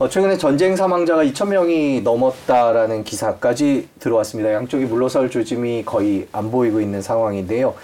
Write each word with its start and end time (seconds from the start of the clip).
어, 0.00 0.08
최근에 0.08 0.38
전쟁 0.38 0.76
사망자가 0.76 1.22
2,000명이 1.24 2.02
넘었다라는 2.02 3.04
기사까지 3.04 3.90
들어왔습니다. 3.98 4.50
양쪽이 4.54 4.86
물러설 4.86 5.28
조짐이 5.28 5.82
거의 5.84 6.26
안 6.32 6.50
보이고 6.50 6.80
있는 6.80 7.02
상황인데요. 7.02 7.74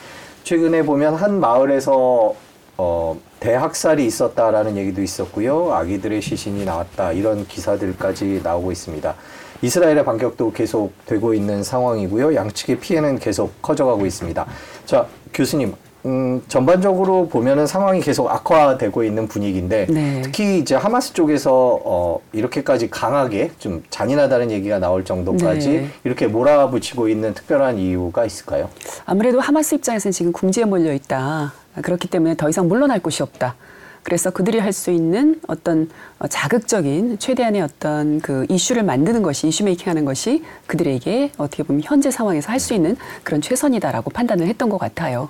최근에 0.42 0.84
보면 0.84 1.14
한 1.14 1.38
마을에서 1.38 2.34
어, 2.78 3.20
대학살이 3.38 4.06
있었다라는 4.06 4.78
얘기도 4.78 5.02
있었고요. 5.02 5.74
아기들의 5.74 6.22
시신이 6.22 6.64
나왔다. 6.64 7.12
이런 7.12 7.46
기사들까지 7.46 8.40
나오고 8.42 8.72
있습니다. 8.72 9.14
이스라엘의 9.60 10.02
반격도 10.06 10.52
계속 10.52 10.92
되고 11.04 11.34
있는 11.34 11.62
상황이고요. 11.62 12.34
양측의 12.34 12.80
피해는 12.80 13.18
계속 13.18 13.60
커져가고 13.60 14.06
있습니다. 14.06 14.46
자, 14.86 15.06
교수님. 15.34 15.74
음, 16.06 16.40
전반적으로 16.46 17.26
보면은 17.26 17.66
상황이 17.66 18.00
계속 18.00 18.30
악화되고 18.30 19.02
있는 19.02 19.26
분위기인데 19.26 19.86
네. 19.90 20.22
특히 20.22 20.58
이제 20.58 20.76
하마스 20.76 21.12
쪽에서 21.12 21.80
어, 21.84 22.20
이렇게까지 22.32 22.90
강하게 22.90 23.50
좀 23.58 23.82
잔인하다는 23.90 24.52
얘기가 24.52 24.78
나올 24.78 25.04
정도까지 25.04 25.68
네. 25.68 25.88
이렇게 26.04 26.28
몰아붙이고 26.28 27.08
있는 27.08 27.34
특별한 27.34 27.78
이유가 27.78 28.24
있을까요? 28.24 28.70
아무래도 29.04 29.40
하마스 29.40 29.74
입장에서는 29.74 30.12
지금 30.12 30.32
궁지에 30.32 30.64
몰려 30.64 30.92
있다. 30.92 31.52
그렇기 31.82 32.08
때문에 32.08 32.36
더 32.36 32.48
이상 32.48 32.68
물러날 32.68 33.00
곳이 33.00 33.22
없다. 33.22 33.56
그래서 34.06 34.30
그들이 34.30 34.60
할 34.60 34.72
수 34.72 34.92
있는 34.92 35.40
어떤 35.48 35.88
어, 36.20 36.28
자극적인 36.28 37.18
최대한의 37.18 37.60
어떤 37.60 38.20
그 38.20 38.46
이슈를 38.48 38.84
만드는 38.84 39.22
것이 39.22 39.48
이슈 39.48 39.64
메이킹 39.64 39.88
하는 39.88 40.04
것이 40.04 40.44
그들에게 40.66 41.32
어떻게 41.38 41.64
보면 41.64 41.82
현재 41.84 42.10
상황에서 42.12 42.52
할 42.52 42.60
수 42.60 42.72
있는 42.72 42.96
그런 43.24 43.40
최선이다라고 43.40 44.10
판단을 44.10 44.46
했던 44.46 44.68
것 44.68 44.78
같아요. 44.78 45.28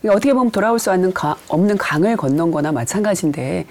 그러니까 0.00 0.16
어떻게 0.16 0.34
보면 0.34 0.50
돌아올 0.50 0.78
수 0.78 0.90
없는, 0.90 1.14
가, 1.14 1.36
없는 1.48 1.78
강을 1.78 2.18
건넌 2.18 2.50
거나 2.50 2.70
마찬가지인데 2.70 3.64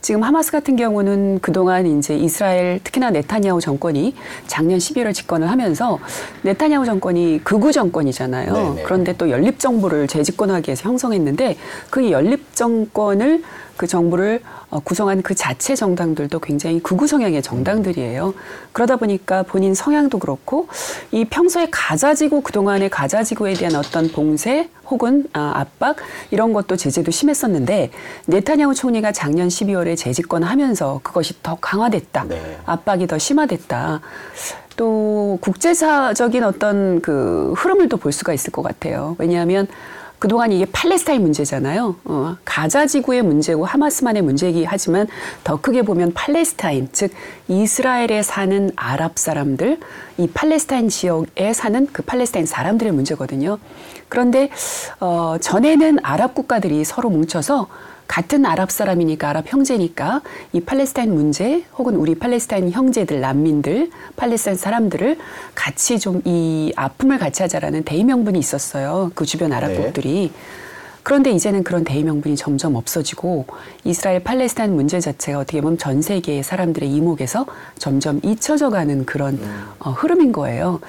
지금 0.00 0.22
하마스 0.22 0.52
같은 0.52 0.76
경우는 0.76 1.40
그동안 1.40 1.84
이제 1.86 2.16
이스라엘 2.16 2.78
특히나 2.84 3.10
네타냐후 3.10 3.60
정권이 3.60 4.14
작년 4.46 4.78
11월 4.78 5.12
집권을 5.12 5.50
하면서 5.50 5.98
네타냐후 6.42 6.84
정권이 6.84 7.40
극우 7.42 7.72
정권이잖아요. 7.72 8.52
네네. 8.52 8.82
그런데 8.84 9.16
또 9.16 9.28
연립 9.30 9.58
정부를 9.58 10.06
재집권하기 10.06 10.68
위해서 10.68 10.88
형성했는데 10.88 11.56
그 11.90 12.12
연립 12.12 12.54
정권을 12.54 13.42
그 13.76 13.86
정부를 13.86 14.40
어, 14.70 14.80
구성한 14.80 15.22
그 15.22 15.34
자체 15.34 15.74
정당들도 15.74 16.38
굉장히 16.40 16.80
극우 16.82 17.06
성향의 17.06 17.42
정당들이에요. 17.42 18.34
그러다 18.72 18.96
보니까 18.96 19.42
본인 19.42 19.74
성향도 19.74 20.18
그렇고 20.18 20.68
이 21.10 21.24
평소에 21.24 21.68
가자지구 21.70 22.42
그동안의 22.42 22.90
가자지구에 22.90 23.54
대한 23.54 23.74
어떤 23.76 24.08
봉쇄 24.08 24.68
혹은 24.86 25.26
아, 25.32 25.52
압박 25.56 25.96
이런 26.30 26.52
것도 26.52 26.76
제재도 26.76 27.10
심했었는데 27.10 27.90
네타냐후 28.26 28.74
총리가 28.74 29.12
작년 29.12 29.48
12월에 29.48 29.96
재집권하면서 29.96 31.00
그것이 31.02 31.42
더 31.42 31.56
강화됐다. 31.60 32.24
네. 32.28 32.58
압박이 32.66 33.06
더 33.06 33.18
심화됐다. 33.18 34.00
또 34.76 35.38
국제사적인 35.40 36.42
어떤 36.42 37.00
그 37.00 37.54
흐름을 37.56 37.88
또 37.88 37.96
볼 37.96 38.12
수가 38.12 38.34
있을 38.34 38.52
것 38.52 38.60
같아요. 38.62 39.16
왜냐하면 39.18 39.66
그동안 40.24 40.52
이게 40.52 40.64
팔레스타인 40.64 41.20
문제잖아요. 41.20 41.96
어, 42.06 42.36
가자 42.46 42.86
지구의 42.86 43.20
문제고 43.20 43.66
하마스만의 43.66 44.22
문제이기 44.22 44.64
하지만 44.64 45.06
더 45.44 45.60
크게 45.60 45.82
보면 45.82 46.14
팔레스타인, 46.14 46.88
즉 46.92 47.12
이스라엘에 47.46 48.22
사는 48.22 48.70
아랍 48.74 49.18
사람들, 49.18 49.80
이 50.16 50.26
팔레스타인 50.28 50.88
지역에 50.88 51.52
사는 51.52 51.86
그 51.92 52.00
팔레스타인 52.00 52.46
사람들의 52.46 52.90
문제거든요. 52.94 53.58
그런데 54.08 54.48
어, 54.98 55.36
전에는 55.38 55.98
아랍 56.02 56.34
국가들이 56.34 56.86
서로 56.86 57.10
뭉쳐서 57.10 57.68
같은 58.08 58.44
아랍 58.44 58.70
사람이니까 58.70 59.28
아랍 59.30 59.44
형제니까 59.46 60.20
이 60.52 60.60
팔레스타인 60.60 61.14
문제 61.14 61.64
혹은 61.78 61.94
우리 61.96 62.14
팔레스타인 62.14 62.70
형제들 62.70 63.20
난민들 63.20 63.90
팔레스타인 64.16 64.56
사람들을 64.56 65.18
같이 65.54 65.98
좀 65.98 66.24
이 66.24 66.72
아픔을 66.76 67.18
같이 67.18 67.42
하자라는 67.42 67.84
대의 67.84 68.04
명분이 68.04 68.38
있었어요. 68.38 69.10
그 69.14 69.24
주변 69.26 69.52
아랍국들이. 69.52 70.32
그런데 71.02 71.30
이제는 71.30 71.64
그런 71.64 71.84
대의 71.84 72.02
명분이 72.02 72.34
점점 72.36 72.76
없어지고 72.76 73.44
이스라엘 73.84 74.24
팔레스타인 74.24 74.74
문제 74.74 75.00
자체가 75.00 75.40
어떻게 75.40 75.60
보면 75.60 75.76
전 75.76 76.00
세계의 76.00 76.42
사람들의 76.42 76.90
이목에서 76.90 77.44
점점 77.78 78.20
잊혀져 78.22 78.70
가는 78.70 79.04
그런 79.04 79.38
어, 79.80 79.90
흐름인 79.90 80.32
거예요. 80.32 80.80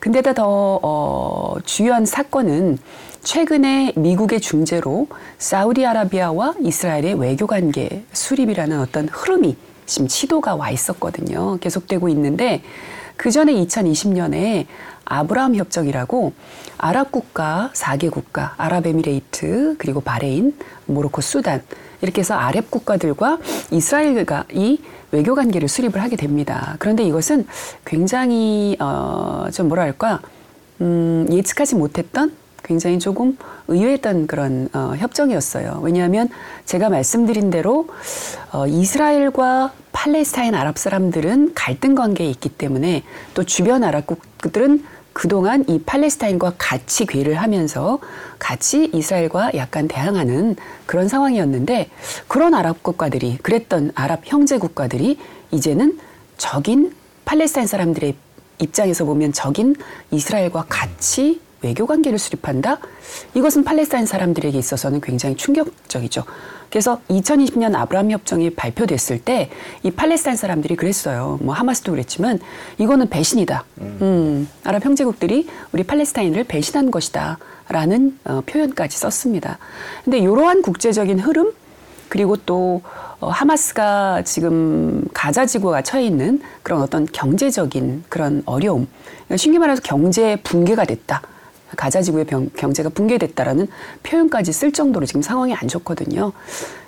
근데다 0.00 0.32
더 0.34 0.80
어, 0.82 1.54
주요한 1.64 2.04
사건은 2.04 2.78
최근에 3.22 3.92
미국의 3.96 4.40
중재로 4.40 5.06
사우디아라비아와 5.38 6.54
이스라엘의 6.60 7.14
외교 7.14 7.46
관계 7.46 8.02
수립이라는 8.12 8.80
어떤 8.80 9.08
흐름이 9.08 9.56
지금 9.86 10.08
시도가 10.08 10.56
와 10.56 10.70
있었거든요. 10.70 11.58
계속되고 11.58 12.08
있는데 12.10 12.62
그 13.16 13.30
전에 13.30 13.52
2020년에 13.52 14.66
아브라함 15.04 15.56
협정이라고 15.56 16.32
아랍 16.78 17.10
국가 17.12 17.70
4개 17.74 18.10
국가, 18.10 18.54
아랍에미레이트, 18.56 19.74
그리고 19.78 20.00
바레인, 20.00 20.56
모로코, 20.86 21.20
수단 21.20 21.62
이렇게 22.00 22.20
해서 22.20 22.34
아랍 22.34 22.70
국가들과 22.70 23.38
이스라엘과 23.70 24.44
이 24.52 24.80
외교 25.10 25.34
관계를 25.34 25.68
수립을 25.68 26.00
하게 26.00 26.16
됩니다. 26.16 26.76
그런데 26.78 27.02
이것은 27.04 27.46
굉장히 27.84 28.76
어 28.80 29.48
좀 29.52 29.68
뭐랄까 29.68 30.20
음 30.80 31.26
예측하지 31.30 31.74
못했던 31.74 32.32
굉장히 32.70 33.00
조금 33.00 33.36
의외했던 33.66 34.28
그런 34.28 34.68
어, 34.72 34.94
협정이었어요. 34.96 35.80
왜냐하면 35.82 36.28
제가 36.66 36.88
말씀드린 36.88 37.50
대로 37.50 37.88
어, 38.52 38.68
이스라엘과 38.68 39.72
팔레스타인 39.90 40.54
아랍 40.54 40.78
사람들은 40.78 41.54
갈등 41.54 41.96
관계에 41.96 42.28
있기 42.28 42.48
때문에 42.48 43.02
또 43.34 43.42
주변 43.42 43.82
아랍국들은 43.82 44.84
그동안 45.12 45.64
이 45.68 45.80
팔레스타인과 45.82 46.54
같이 46.58 47.06
괴를 47.06 47.34
하면서 47.34 47.98
같이 48.38 48.88
이스라엘과 48.94 49.54
약간 49.54 49.88
대항하는 49.88 50.54
그런 50.86 51.08
상황이었는데 51.08 51.90
그런 52.28 52.54
아랍 52.54 52.84
국가들이 52.84 53.38
그랬던 53.38 53.90
아랍 53.96 54.20
형제 54.26 54.58
국가들이 54.58 55.18
이제는 55.50 55.98
적인 56.36 56.94
팔레스타인 57.24 57.66
사람들의 57.66 58.14
입장에서 58.60 59.04
보면 59.04 59.32
적인 59.32 59.74
이스라엘과 60.12 60.66
같이 60.68 61.40
외교 61.62 61.86
관계를 61.86 62.18
수립한다? 62.18 62.78
이것은 63.34 63.64
팔레스타인 63.64 64.06
사람들에게 64.06 64.56
있어서는 64.58 65.00
굉장히 65.00 65.36
충격적이죠. 65.36 66.24
그래서 66.70 67.00
2020년 67.10 67.74
아브라함 67.74 68.10
협정이 68.12 68.50
발표됐을 68.50 69.20
때 69.20 69.50
이 69.82 69.90
팔레스타인 69.90 70.36
사람들이 70.36 70.76
그랬어요. 70.76 71.38
뭐 71.42 71.54
하마스도 71.54 71.92
그랬지만 71.92 72.38
이거는 72.78 73.08
배신이다. 73.08 73.64
음, 73.80 74.48
아랍 74.64 74.84
형제국들이 74.84 75.48
우리 75.72 75.82
팔레스타인을 75.84 76.44
배신한 76.44 76.90
것이다 76.90 77.38
라는 77.68 78.18
어, 78.24 78.42
표현까지 78.46 78.98
썼습니다. 78.98 79.58
근데 80.04 80.18
이러한 80.18 80.62
국제적인 80.62 81.20
흐름 81.20 81.52
그리고 82.08 82.36
또 82.36 82.82
어, 83.20 83.28
하마스가 83.28 84.22
지금 84.24 85.04
가자 85.14 85.46
지구가 85.46 85.82
처해 85.82 86.04
있는 86.04 86.40
그런 86.62 86.82
어떤 86.82 87.06
경제적인 87.06 88.04
그런 88.08 88.42
어려움, 88.46 88.86
그러니까 89.26 89.36
쉽게 89.36 89.58
말해서 89.58 89.82
경제 89.84 90.36
붕괴가 90.42 90.84
됐다. 90.84 91.22
가자 91.76 92.02
지구의 92.02 92.26
병, 92.26 92.50
경제가 92.56 92.88
붕괴됐다라는 92.90 93.68
표현까지 94.02 94.52
쓸 94.52 94.72
정도로 94.72 95.06
지금 95.06 95.22
상황이 95.22 95.54
안 95.54 95.68
좋거든요. 95.68 96.32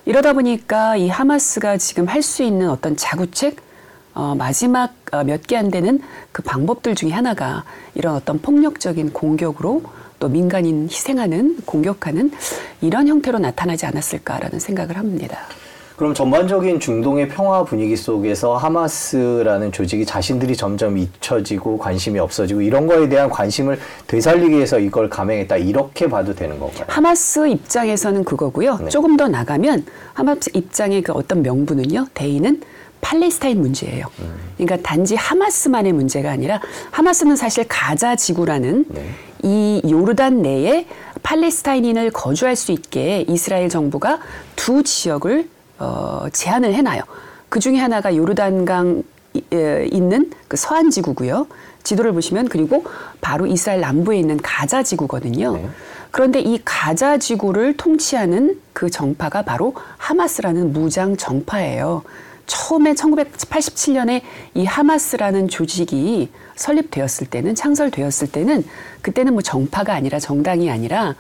이러다 0.05 0.33
보니까 0.33 0.97
이 0.97 1.09
하마스가 1.09 1.77
지금 1.77 2.07
할 2.07 2.23
수 2.23 2.43
있는 2.43 2.71
어떤 2.71 2.97
자구책, 2.97 3.57
어, 4.15 4.35
마지막 4.37 4.95
어, 5.13 5.25
몇개 5.25 5.57
안 5.57 5.71
되는 5.71 6.01
그 6.33 6.43
방법들 6.43 6.95
중에 6.95 7.11
하나가 7.11 7.65
이런 7.95 8.15
어떤 8.15 8.41
폭력적인 8.41 9.13
공격으로 9.13 9.83
또 10.19 10.29
민간인 10.29 10.85
희생하는 10.85 11.59
공격하는 11.65 12.31
이런 12.81 13.09
형태로 13.09 13.39
나타나지 13.41 13.87
않았을까라는 13.87 14.61
생각을 14.61 14.97
합니다. 14.97 15.39
그럼 16.03 16.15
전반적인 16.15 16.81
중동의 16.81 17.29
평화 17.29 17.63
분위기 17.63 17.95
속에서 17.95 18.57
하마스라는 18.57 19.71
조직이 19.71 20.05
자신들이 20.05 20.57
점점 20.57 20.99
잊혀지고 20.99 21.79
관심이 21.79 22.19
없어지고 22.19 22.61
이런 22.61 22.89
거에 22.89 23.09
대한 23.09 23.31
관심을 23.31 23.79
되살리기 24.09 24.51
위해서 24.51 24.81
이걸 24.81 25.09
감행했다 25.09 25.59
이렇게 25.59 26.09
봐도 26.09 26.35
되는 26.35 26.59
건가요? 26.59 26.87
하마스 26.89 27.47
입장에서는 27.47 28.25
그거고요. 28.25 28.79
네. 28.79 28.89
조금 28.89 29.17
더 29.17 29.29
나가면 29.29 29.87
하마스 30.15 30.51
입장의 30.53 31.03
그 31.03 31.13
어떤 31.13 31.41
명분은요. 31.45 32.09
대의는 32.15 32.63
팔레스타인 33.01 33.61
문제예요. 33.61 34.07
그러니까 34.57 34.79
단지 34.83 35.15
하마스만의 35.15 35.93
문제가 35.93 36.33
아니라 36.33 36.61
하마스는 36.91 37.37
사실 37.37 37.65
가자 37.69 38.17
지구라는 38.17 38.87
네. 38.89 39.05
이 39.45 39.81
요르단 39.89 40.43
내에 40.43 40.87
팔레스타인인을 41.23 42.11
거주할 42.11 42.57
수 42.57 42.73
있게 42.73 43.25
이스라엘 43.29 43.69
정부가 43.69 44.19
두 44.57 44.83
지역을 44.83 45.52
어, 45.83 46.27
제한을 46.33 46.75
해놔요. 46.75 47.03
그 47.49 47.59
중에 47.59 47.77
하나가 47.77 48.15
요르단강 48.15 49.03
있는 49.91 50.31
그 50.47 50.57
서안 50.57 50.91
지구고요. 50.91 51.49
지도를 51.83 52.13
보시면 52.13 52.49
그리고 52.49 52.85
바로 53.21 53.47
이스라엘 53.47 53.81
남부에 53.81 54.19
있는 54.19 54.37
가자 54.37 54.83
지구거든요. 54.85 55.57
네. 55.57 55.69
그런데 56.13 56.39
이 56.39 56.61
가자 56.65 57.19
지구를 57.19 57.77
통치하는 57.77 58.61
그 58.73 58.91
정파가 58.91 59.43
바로 59.43 59.75
하마스라는 59.97 60.73
무장 60.73 61.17
정파예요. 61.17 62.03
처음에 62.47 62.93
1987년에 62.93 64.21
이 64.55 64.65
하마스라는 64.65 65.49
조직이 65.49 66.31
설립되었을 66.55 67.29
때는 67.29 67.55
창설되었을 67.55 68.31
때는 68.31 68.65
그때는 69.01 69.33
뭐 69.33 69.43
정파가 69.43 69.95
아니라 69.95 70.19
정당이 70.19 70.71
아니라 70.71 71.15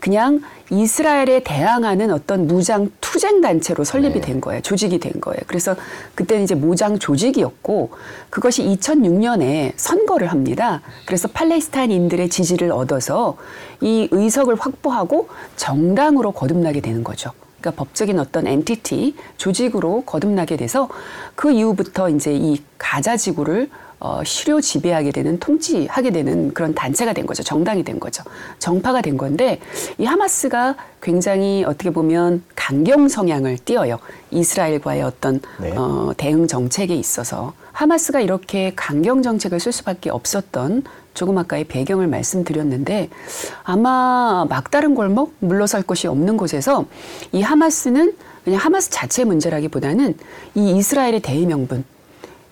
그냥 0.00 0.40
이스라엘에 0.70 1.42
대항하는 1.44 2.10
어떤 2.10 2.46
무장 2.46 2.90
투쟁 3.00 3.40
단체로 3.40 3.84
설립이 3.84 4.14
네. 4.14 4.20
된 4.20 4.40
거예요. 4.40 4.62
조직이 4.62 4.98
된 4.98 5.12
거예요. 5.20 5.38
그래서 5.46 5.76
그때는 6.14 6.44
이제 6.44 6.54
무장 6.54 6.98
조직이었고 6.98 7.90
그것이 8.30 8.64
2006년에 8.64 9.72
선거를 9.76 10.28
합니다. 10.28 10.80
그래서 11.06 11.28
팔레스타인인들의 11.28 12.28
지지를 12.30 12.72
얻어서 12.72 13.36
이 13.80 14.08
의석을 14.10 14.56
확보하고 14.56 15.28
정당으로 15.56 16.32
거듭나게 16.32 16.80
되는 16.80 17.04
거죠. 17.04 17.32
그러니까 17.60 17.84
법적인 17.84 18.18
어떤 18.18 18.46
엔티티 18.46 19.16
조직으로 19.36 20.04
거듭나게 20.06 20.56
돼서 20.56 20.88
그 21.34 21.52
이후부터 21.52 22.08
이제 22.08 22.32
이 22.34 22.62
가자 22.78 23.16
지구를 23.16 23.68
어, 24.00 24.24
실효 24.24 24.62
지배하게 24.62 25.12
되는 25.12 25.38
통치하게 25.38 26.10
되는 26.10 26.54
그런 26.54 26.74
단체가 26.74 27.12
된 27.12 27.26
거죠. 27.26 27.42
정당이 27.42 27.84
된 27.84 28.00
거죠. 28.00 28.24
정파가 28.58 29.02
된 29.02 29.18
건데 29.18 29.60
이 29.98 30.06
하마스가 30.06 30.74
굉장히 31.02 31.64
어떻게 31.64 31.90
보면 31.90 32.42
강경 32.56 33.08
성향을 33.08 33.58
띄어요. 33.58 33.98
이스라엘과의 34.30 35.02
어떤 35.02 35.40
네. 35.60 35.72
어, 35.76 36.12
대응 36.16 36.46
정책에 36.46 36.94
있어서 36.94 37.52
하마스가 37.72 38.20
이렇게 38.20 38.72
강경 38.74 39.22
정책을 39.22 39.60
쓸 39.60 39.70
수밖에 39.70 40.08
없었던 40.08 40.82
조금 41.12 41.36
아까의 41.36 41.64
배경을 41.64 42.06
말씀드렸는데 42.06 43.10
아마 43.64 44.46
막다른 44.48 44.94
골목 44.94 45.34
물러설 45.40 45.82
곳이 45.82 46.06
없는 46.06 46.38
곳에서 46.38 46.86
이 47.32 47.42
하마스는 47.42 48.16
그냥 48.44 48.60
하마스 48.60 48.88
자체 48.90 49.24
문제라기보다는 49.24 50.16
이 50.54 50.76
이스라엘의 50.78 51.20
대의명분 51.20 51.84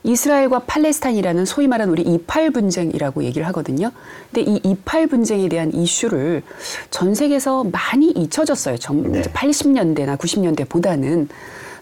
이스라엘과 0.04 0.60
팔레스타인이라는 0.60 1.44
소위 1.44 1.66
말하는 1.66 1.92
우리 1.92 2.02
이팔 2.02 2.50
분쟁이라고 2.50 3.24
얘기를 3.24 3.46
하거든요. 3.48 3.90
근데 4.32 4.50
이 4.50 4.60
이팔 4.64 5.08
분쟁에 5.08 5.48
대한 5.48 5.72
이슈를 5.74 6.42
전 6.90 7.14
세계에서 7.14 7.64
많이 7.64 8.10
잊혀졌어요. 8.10 8.78
정, 8.78 9.10
네. 9.12 9.22
80년대나 9.22 10.16
90년대보다는. 10.18 11.28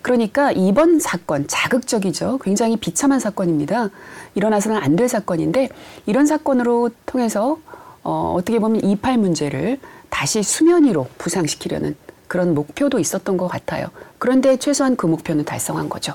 그러니까 0.02 0.52
이번 0.52 0.98
사건 1.00 1.46
자극적이죠. 1.48 2.38
굉장히 2.42 2.76
비참한 2.76 3.18
사건입니다. 3.20 3.90
일어나서는 4.34 4.78
안 4.78 4.96
될 4.96 5.08
사건인데 5.08 5.68
이런 6.06 6.26
사건으로 6.26 6.90
통해서 7.04 7.58
어, 8.02 8.34
어떻게 8.36 8.58
보면 8.60 8.82
이팔 8.84 9.18
문제를 9.18 9.78
다시 10.08 10.42
수면 10.42 10.84
위로 10.84 11.06
부상시키려는 11.18 11.96
그런 12.28 12.54
목표도 12.54 12.98
있었던 12.98 13.36
것 13.36 13.46
같아요. 13.48 13.88
그런데 14.18 14.56
최소한 14.56 14.96
그 14.96 15.06
목표는 15.06 15.44
달성한 15.44 15.88
거죠. 15.88 16.14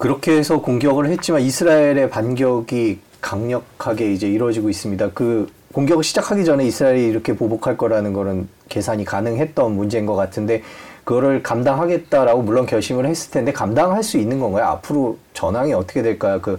그렇게 0.00 0.32
해서 0.32 0.62
공격을 0.62 1.08
했지만 1.10 1.42
이스라엘의 1.42 2.08
반격이 2.08 3.00
강력하게 3.20 4.14
이제 4.14 4.26
이루어지고 4.28 4.70
있습니다. 4.70 5.10
그 5.12 5.46
공격을 5.74 6.02
시작하기 6.02 6.46
전에 6.46 6.64
이스라엘이 6.64 7.06
이렇게 7.06 7.36
보복할 7.36 7.76
거라는 7.76 8.14
거는 8.14 8.48
계산이 8.70 9.04
가능했던 9.04 9.76
문제인 9.76 10.06
것 10.06 10.14
같은데 10.14 10.62
그거를 11.04 11.42
감당하겠다라고 11.42 12.40
물론 12.40 12.64
결심을 12.64 13.04
했을 13.04 13.30
텐데 13.30 13.52
감당할 13.52 14.02
수 14.02 14.16
있는 14.16 14.40
건가요? 14.40 14.64
앞으로 14.68 15.18
전황이 15.34 15.74
어떻게 15.74 16.00
될까요? 16.00 16.40
그 16.40 16.58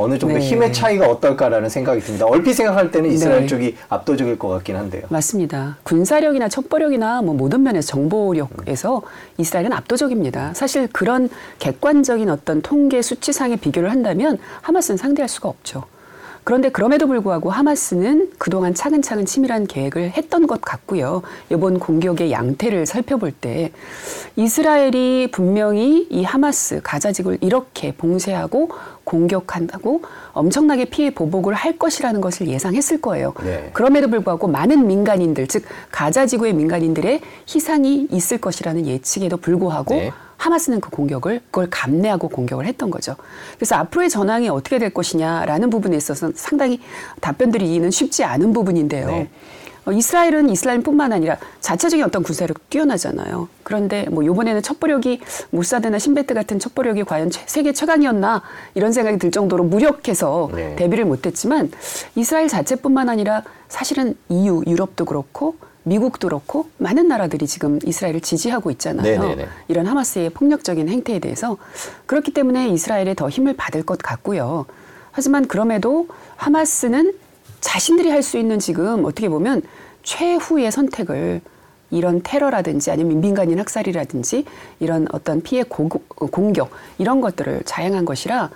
어느 0.00 0.18
정도 0.18 0.36
네. 0.36 0.40
힘의 0.40 0.72
차이가 0.72 1.08
어떨까라는 1.08 1.68
생각이 1.68 2.00
듭니다. 2.00 2.26
얼핏 2.26 2.54
생각할 2.54 2.90
때는 2.90 3.10
이스라엘 3.10 3.42
네. 3.42 3.46
쪽이 3.46 3.76
압도적일 3.88 4.38
것 4.38 4.48
같긴 4.48 4.76
한데요. 4.76 5.02
맞습니다. 5.08 5.76
군사력이나 5.82 6.48
첩보력이나 6.48 7.22
뭐 7.22 7.34
모든 7.34 7.62
면에서 7.62 7.88
정보력에서 7.88 9.02
이스라엘은 9.38 9.72
압도적입니다. 9.72 10.54
사실 10.54 10.88
그런 10.92 11.28
객관적인 11.58 12.30
어떤 12.30 12.62
통계 12.62 13.02
수치상의 13.02 13.58
비교를 13.58 13.90
한다면 13.90 14.38
하마스는 14.62 14.96
상대할 14.96 15.28
수가 15.28 15.48
없죠. 15.48 15.84
그런데 16.44 16.68
그럼에도 16.70 17.06
불구하고 17.06 17.50
하마스는 17.50 18.32
그동안 18.38 18.74
차근차근 18.74 19.26
치밀한 19.26 19.66
계획을 19.66 20.12
했던 20.16 20.46
것 20.46 20.60
같고요. 20.60 21.22
이번 21.50 21.78
공격의 21.78 22.32
양태를 22.32 22.86
살펴볼 22.86 23.32
때 23.32 23.72
이스라엘이 24.36 25.30
분명히 25.32 26.06
이 26.10 26.24
하마스 26.24 26.80
가자직을 26.82 27.38
이렇게 27.40 27.92
봉쇄하고 27.94 28.70
공격한다고 29.04 30.02
엄청나게 30.32 30.86
피해 30.86 31.12
보복을 31.12 31.54
할 31.54 31.78
것이라는 31.78 32.20
것을 32.20 32.48
예상했을 32.48 33.00
거예요. 33.00 33.34
네. 33.42 33.70
그럼에도 33.72 34.08
불구하고 34.08 34.46
많은 34.46 34.86
민간인들, 34.86 35.46
즉 35.48 35.64
가자 35.90 36.26
지구의 36.26 36.54
민간인들의 36.54 37.20
희생이 37.52 38.08
있을 38.10 38.38
것이라는 38.38 38.86
예측에도 38.86 39.36
불구하고 39.36 39.94
네. 39.94 40.12
하마스는 40.40 40.80
그 40.80 40.88
공격을 40.90 41.40
그걸 41.50 41.68
감내하고 41.70 42.28
공격을 42.28 42.64
했던 42.66 42.90
거죠. 42.90 43.14
그래서 43.56 43.76
앞으로의 43.76 44.08
전황이 44.08 44.48
어떻게 44.48 44.78
될 44.78 44.88
것이냐라는 44.92 45.68
부분에 45.68 45.96
있어서 45.98 46.32
상당히 46.34 46.80
답변드리기는 47.20 47.90
쉽지 47.90 48.24
않은 48.24 48.52
부분인데요. 48.54 49.06
네. 49.06 49.28
어, 49.84 49.92
이스라엘은 49.92 50.48
이스라엘뿐만 50.50 51.12
아니라 51.12 51.36
자체적인 51.60 52.04
어떤 52.04 52.22
군사력 52.22 52.68
뛰어나잖아요. 52.70 53.48
그런데 53.62 54.06
뭐 54.10 54.22
이번에는 54.22 54.62
첩보력이 54.62 55.20
모사드나 55.50 55.98
신베트 55.98 56.32
같은 56.34 56.58
첩보력이 56.58 57.04
과연 57.04 57.30
최- 57.30 57.42
세계 57.46 57.72
최강이었나 57.72 58.42
이런 58.74 58.92
생각이 58.92 59.18
들 59.18 59.30
정도로 59.30 59.64
무력해서 59.64 60.50
네. 60.54 60.74
대비를 60.76 61.04
못했지만 61.04 61.70
이스라엘 62.14 62.48
자체뿐만 62.48 63.08
아니라 63.10 63.42
사실은 63.68 64.14
EU, 64.30 64.62
유럽도 64.66 65.04
그렇고 65.04 65.56
미국도 65.90 66.28
그렇고 66.28 66.68
많은 66.78 67.08
나라들이 67.08 67.48
지금 67.48 67.80
이스라엘을 67.84 68.20
지지하고 68.20 68.70
있잖아요. 68.70 69.20
네네네. 69.20 69.48
이런 69.66 69.86
하마스의 69.86 70.30
폭력적인 70.30 70.88
행태에 70.88 71.18
대해서 71.18 71.56
그렇기 72.06 72.32
때문에 72.32 72.68
이스라엘에 72.68 73.14
더 73.14 73.28
힘을 73.28 73.54
받을 73.56 73.82
것 73.82 73.98
같고요. 73.98 74.66
하지만 75.10 75.48
그럼에도 75.48 76.06
하마스는 76.36 77.12
자신들이 77.60 78.08
할 78.08 78.22
수 78.22 78.38
있는 78.38 78.60
지금 78.60 79.04
어떻게 79.04 79.28
보면 79.28 79.62
최후의 80.04 80.70
선택을 80.70 81.40
이런 81.90 82.20
테러라든지 82.22 82.92
아니면 82.92 83.20
민간인 83.20 83.58
학살이라든지 83.58 84.44
이런 84.78 85.08
어떤 85.10 85.42
피해 85.42 85.64
고, 85.64 85.88
공격 85.88 86.70
이런 86.98 87.20
것들을 87.20 87.62
자행한 87.64 88.04
것이라 88.04 88.50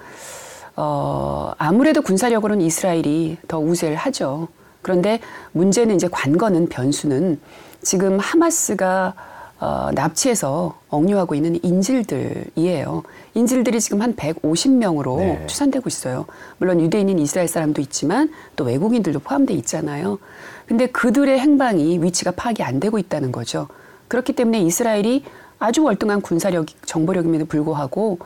어, 0.77 1.53
아무래도 1.59 2.01
군사력으로는 2.01 2.65
이스라엘이 2.65 3.39
더 3.49 3.59
우세를 3.59 3.97
하죠. 3.97 4.47
그런데 4.85 5.19
문제는 5.53 5.97
이제 5.97 6.07
관건은 6.09 6.69
변수는 6.69 7.41
지금 7.83 8.21
하마스가 8.21 9.15
어, 9.61 9.91
납치해서 9.95 10.79
억류하고 10.89 11.35
있는 11.35 11.59
인질들이에요. 11.63 13.03
인질들이 13.35 13.81
지금 13.81 14.03
한 14.03 14.15
150명으로 14.15 15.19
네. 15.19 15.47
추산되고 15.47 15.89
있어요. 15.89 16.27
물론 16.59 16.81
유대인인 16.81 17.19
이스라엘 17.19 17.49
사람도 17.49 17.81
있지만 17.81 18.31
또 18.57 18.65
외국인들도 18.65 19.21
포함돼 19.21 19.55
있잖아요. 19.55 20.19
근데 20.67 20.87
그들의 20.87 21.39
행방이 21.39 22.03
위치가 22.03 22.31
파악이 22.31 22.63
안 22.63 22.79
되고 22.79 22.99
있다는 22.99 23.33
거죠. 23.33 23.69
그렇기 24.09 24.35
때문에 24.35 24.61
이스라엘이 24.61 25.25
아주 25.59 25.83
월등한 25.83 26.21
군사력, 26.21 26.67
정보력임에도 26.87 27.47
불구하고 27.47 28.19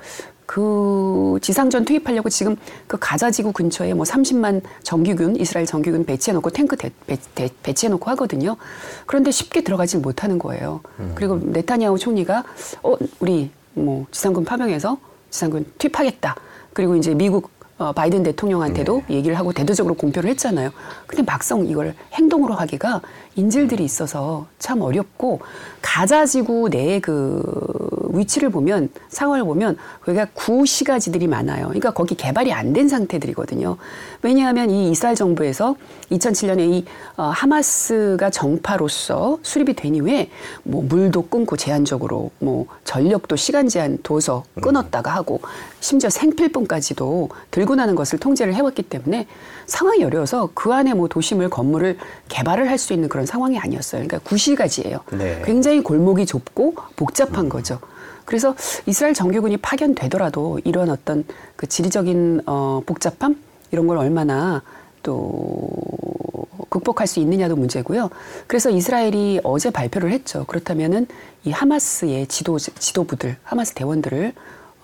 그 0.49 1.39
지상전 1.43 1.85
투입하려고 1.85 2.31
지금 2.31 2.57
그 2.87 2.97
가자지구 2.99 3.53
근처에 3.53 3.93
뭐 3.93 4.05
30만 4.05 4.63
정규군 4.83 5.37
이스라엘 5.37 5.67
정규군 5.67 6.07
배치해놓고 6.07 6.49
탱크 6.49 6.75
대, 6.75 6.91
배, 7.07 7.19
대, 7.35 7.51
배치해놓고 7.63 8.11
하거든요. 8.13 8.57
그런데 9.05 9.31
쉽게 9.31 9.61
들어가지 9.61 9.99
못하는 9.99 10.39
거예요. 10.39 10.81
그리고 11.15 11.37
네타냐후 11.37 11.99
총리가 11.99 12.45
어 12.83 12.97
우리 13.21 13.51
뭐 13.75 14.07
지상군 14.11 14.47
파병해서 14.47 14.97
지상군 15.29 15.67
투입하겠다. 15.77 16.35
그리고 16.73 16.97
이제 16.97 17.13
미국 17.13 17.51
어, 17.77 17.93
바이든 17.93 18.23
대통령한테도 18.23 19.03
얘기를 19.11 19.39
하고 19.39 19.53
대대적으로 19.53 19.95
공표를 19.95 20.31
했잖아요. 20.31 20.71
근데 21.07 21.23
막상 21.23 21.67
이걸 21.67 21.95
행동으로 22.15 22.55
하기가 22.55 23.03
인질들이 23.37 23.85
있어서 23.85 24.47
참 24.59 24.81
어렵고 24.81 25.41
가자지구 25.83 26.71
내의 26.71 27.01
그 27.01 27.88
위치를 28.09 28.51
보면 28.51 28.89
상황을 29.09 29.45
보면 29.45 29.77
거기가 30.05 30.27
구시가지들이 30.35 31.27
많아요. 31.27 31.67
그러니까 31.67 31.93
거기 31.93 32.15
개발이 32.15 32.53
안 32.53 32.69
된 32.73 32.89
상태들이거든요. 32.89 33.77
왜냐하면 34.23 34.69
이 34.71 34.91
이스라엘 34.91 35.17
정부에서 35.17 35.75
2007년에 36.11 36.61
이 36.61 36.85
어, 37.17 37.25
하마스가 37.25 38.29
정파로서 38.31 39.39
수립이 39.43 39.75
된 39.75 39.95
이후에 39.95 40.29
뭐 40.65 40.83
물도 40.83 41.29
끊고 41.29 41.57
제한적으로 41.57 42.31
뭐 42.39 42.67
전력도 42.85 43.37
시간 43.37 43.69
제한 43.69 43.99
둬서 44.03 44.45
끊었다가 44.61 45.15
하고 45.15 45.41
심지어 45.81 46.11
생필품까지도 46.11 47.29
들고 47.51 47.75
나는 47.77 47.95
것을 47.95 48.19
통제를 48.19 48.55
해왔기 48.55 48.83
때문에 48.83 49.27
상황이 49.67 50.03
어려워서 50.05 50.51
그 50.55 50.73
안에 50.73 50.95
뭐 50.95 51.09
도심을 51.09 51.49
건물을 51.51 51.97
개발을 52.29 52.69
할 52.69 52.79
수 52.79 52.93
있는 52.93 53.09
그런 53.09 53.27
상황이 53.27 53.59
아니었어요. 53.59 54.05
그러니까 54.07 54.19
구시가지예요. 54.29 55.01
네. 55.13 55.43
굉장히 55.45 55.83
골목이 55.83 56.27
좁고 56.27 56.77
복잡한 56.95 57.49
거죠. 57.49 57.81
그래서 58.29 58.55
이스라엘 58.85 59.15
정규군이 59.15 59.57
파견되더라도 59.57 60.61
이런 60.65 60.91
어떤 60.91 61.25
그 61.57 61.67
지리적인 61.67 62.43
어, 62.45 62.83
복잡함 62.85 63.43
이런 63.71 63.87
걸 63.87 63.97
얼마나 63.97 64.63
또 65.03 65.71
극복할 66.69 67.07
수 67.07 67.21
있느냐도 67.21 67.57
문제고요. 67.57 68.11
그래서 68.47 68.69
이스라엘이 68.69 69.41
어제 69.45 69.71
발표를 69.71 70.13
했죠. 70.13 70.45
그렇다면은 70.45 71.07
이 71.45 71.51
하마스의 71.51 72.27
지도 72.27 72.59
지도부들, 72.59 73.39
하마스 73.45 73.73
대원들을 73.73 74.35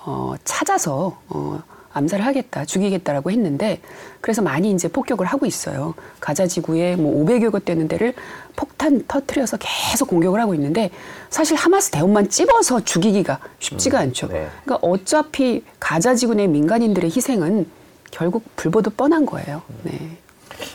어, 0.07 0.35
찾아서 0.45 1.19
어, 1.29 1.63
암살을 1.95 2.27
하겠다, 2.27 2.65
죽이겠다라고 2.65 3.31
했는데 3.31 3.81
그래서 4.21 4.43
많이 4.43 4.71
이제 4.71 4.89
폭격을 4.89 5.27
하고 5.27 5.47
있어요. 5.47 5.95
가자 6.21 6.47
지구에 6.47 6.97
뭐 6.97 7.25
500여 7.25 7.51
곳 7.53 7.65
되는 7.65 7.89
데를 7.89 8.15
폭탄 8.57 9.05
터트려서 9.07 9.59
계속 9.59 10.09
공격을 10.09 10.41
하고 10.41 10.55
있는데 10.55 10.91
사실 11.31 11.57
하마스 11.57 11.91
대원만 11.91 12.29
찝어서 12.29 12.85
죽이기가 12.85 13.39
쉽지가 13.61 14.01
않죠. 14.01 14.29
네. 14.29 14.49
그러니까 14.65 14.87
어차피 14.87 15.65
가자 15.81 16.15
지구 16.15 16.35
내 16.35 16.47
민간인들의 16.47 17.11
희생은 17.11 17.67
결국 18.11 18.45
불보듯 18.57 18.97
뻔한 18.97 19.25
거예요. 19.25 19.63
네. 19.85 20.19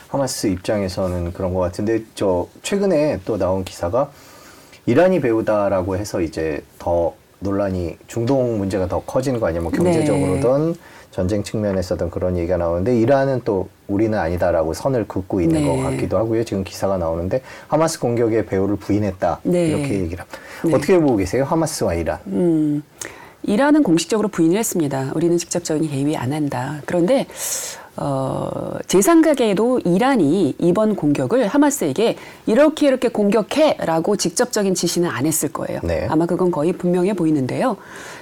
하마스 0.08 0.48
입장에서는 0.48 1.34
그런 1.34 1.54
것 1.54 1.60
같은데 1.60 2.04
저 2.16 2.48
최근에 2.64 3.20
또 3.26 3.38
나온 3.38 3.64
기사가 3.64 4.12
이란이 4.86 5.22
배우다라고 5.22 5.98
해서 5.98 6.22
이제 6.22 6.64
더 6.80 7.14
논란이 7.40 7.98
중동 8.08 8.58
문제가 8.58 8.88
더 8.88 9.02
커지는 9.02 9.40
거 9.40 9.48
아니냐 9.48 9.62
뭐 9.62 9.72
경제적으로든 9.72 10.76
전쟁 11.20 11.44
측면에서든 11.44 12.12
그런 12.12 12.38
얘기가 12.38 12.56
나오는데 12.56 12.98
이란은 12.98 13.42
또 13.44 13.68
우리는 13.90 14.18
아니다라고 14.18 14.74
선을 14.74 15.06
긋고 15.06 15.42
있는 15.42 15.62
네. 15.62 15.68
것 15.68 15.84
같기도 15.84 16.18
하고요. 16.18 16.46
지금 16.46 16.64
기사가 16.64 16.98
나오는데 16.98 17.42
하마스 17.68 18.00
공격의 18.00 18.46
배후를 18.46 18.78
부인했다 18.78 19.42
네. 19.44 19.68
이렇게 19.68 20.00
얘기를 20.00 20.20
합니다. 20.20 20.40
네. 20.64 20.74
어떻게 20.74 20.98
보고 20.98 21.18
계세요? 21.18 21.44
하마스와 21.44 21.96
이란. 21.96 22.20
음, 22.28 22.84
이란은 23.44 23.84
공식적으로 23.84 24.30
부인을 24.30 24.58
했습니다. 24.58 25.12
우리는 25.14 25.38
직접적인 25.38 25.90
개입이 25.90 26.16
안 26.16 26.32
한다. 26.32 26.82
그런데 26.86 27.28
어, 27.98 28.78
제 28.88 29.02
생각에도 29.02 29.80
이란이 29.80 30.56
이번 30.58 30.96
공격을 30.96 31.48
하마스에게 31.48 32.16
이렇게 32.46 32.88
이렇게 32.88 33.10
공격해라고 33.10 34.16
직접적인 34.16 34.74
지시는 34.74 35.10
안 35.10 35.26
했을 35.26 35.52
거예요. 35.52 35.82
네. 35.84 36.08
아마 36.10 36.26
그건 36.26 36.50
거의 36.50 36.72
분명해 36.72 37.16
보이는데요. 37.16 37.76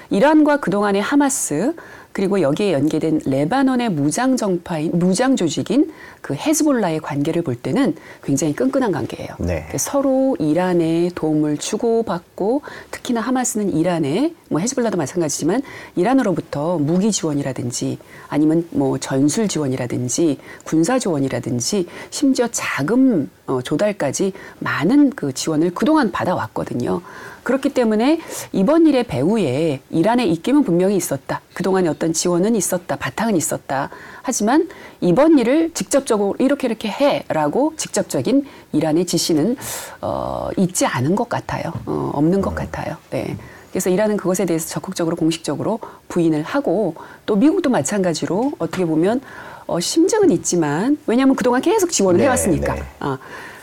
이란과 0.10 0.62
그동안의 0.62 1.01
하마스 1.04 1.75
그리고 2.18 2.42
여기에 2.42 2.74
연계된 2.74 3.22
레바논의 3.26 3.90
무장 3.90 4.38
정파인 4.38 4.90
무장 4.92 5.36
조직인 5.36 5.94
그 6.22 6.34
헤즈볼라의 6.34 7.00
관계를 7.00 7.44
볼 7.44 7.54
때는 7.54 7.96
굉장히 8.24 8.56
끈끈한 8.56 8.92
관계예요. 8.92 9.30
네. 9.38 9.68
서로 9.78 10.36
이란에 10.40 11.12
도움을 11.14 11.58
주고받고 11.58 12.64
특히나 12.90 13.22
하마스는 13.22 13.72
이란에 13.72 14.34
뭐 14.50 14.60
헤즈볼라도 14.60 14.98
마찬가지지만 14.98 15.62
이란으로부터 15.96 16.80
무기 16.80 17.12
지원이라든지 17.12 18.00
아니면 18.30 18.68
뭐 18.72 18.98
전술 18.98 19.48
지원이라든지 19.48 20.40
군사 20.64 20.98
지원이라든지 20.98 21.86
심지어 22.10 22.48
자금 22.52 23.30
어, 23.46 23.62
조달까지 23.62 24.34
많은 24.58 25.12
그 25.12 25.34
지원을 25.34 25.76
그동안 25.76 26.12
받아왔거든요. 26.12 27.00
그렇기 27.48 27.70
때문에 27.70 28.20
이번 28.51 28.88
일의 28.88 29.06
배후에 29.06 29.80
이란의 29.89 30.30
입김은 30.34 30.66
분명히 30.66 30.98
있었다. 30.98 31.39
그동안의 31.54 31.89
어떤 31.89 32.12
지원은 32.12 32.58
있었다. 32.58 32.98
바탕은 32.98 33.38
있었다. 33.38 33.89
하지만 34.22 34.68
이번 35.00 35.39
일을 35.39 35.72
직접적으로 35.74 36.36
이렇게 36.39 36.68
이렇게 36.68 36.89
해라고 36.89 37.74
직접적인 37.77 38.46
이란의 38.74 39.06
지시는 39.06 39.56
어, 40.01 40.50
있지 40.58 40.86
않은 40.86 41.16
것 41.16 41.30
같아요. 41.30 41.72
어, 41.86 42.12
없는 42.16 42.42
것 42.42 42.54
같아요. 42.54 42.98
네. 43.12 43.38
그래서 43.72 43.89
이란은 43.89 44.18
그것에 44.18 44.46
대해서 44.46 44.68
적극적으로 44.68 45.16
공식적으로 45.16 45.80
부인을 46.10 46.44
하고 46.44 46.96
또 47.25 47.38
미국도 47.38 47.70
마찬가지로 47.70 48.56
어떻게 48.60 48.84
보면 48.84 49.22
어, 49.68 49.80
심증은 49.80 50.32
있지만 50.32 50.98
왜냐하면 51.08 51.38
그동안 51.38 51.62
계속 51.62 51.92
지원을 51.92 52.18
네, 52.18 52.25
해왔으니까 52.25 52.75
네. 52.75 52.84
아, 53.00 53.18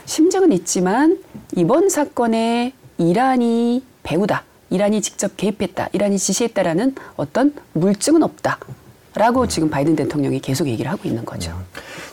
심증은 0.07 0.53
있지만 0.53 1.19
이번 1.55 1.91
사건에 1.91 2.73
이란이 2.99 3.83
배우다, 4.03 4.45
이란이 4.71 5.01
직접 5.03 5.37
개입했다, 5.37 5.89
이란이 5.93 6.19
지시했다라는 6.19 6.95
어떤 7.17 7.55
물증은 7.73 8.23
없다. 8.23 8.59
라고 9.17 9.47
지금 9.47 9.71
바이든 9.71 9.95
대통령이 9.95 10.41
계속 10.41 10.67
얘기를 10.67 10.91
하고 10.91 11.03
있는 11.09 11.25
거죠. 11.25 11.53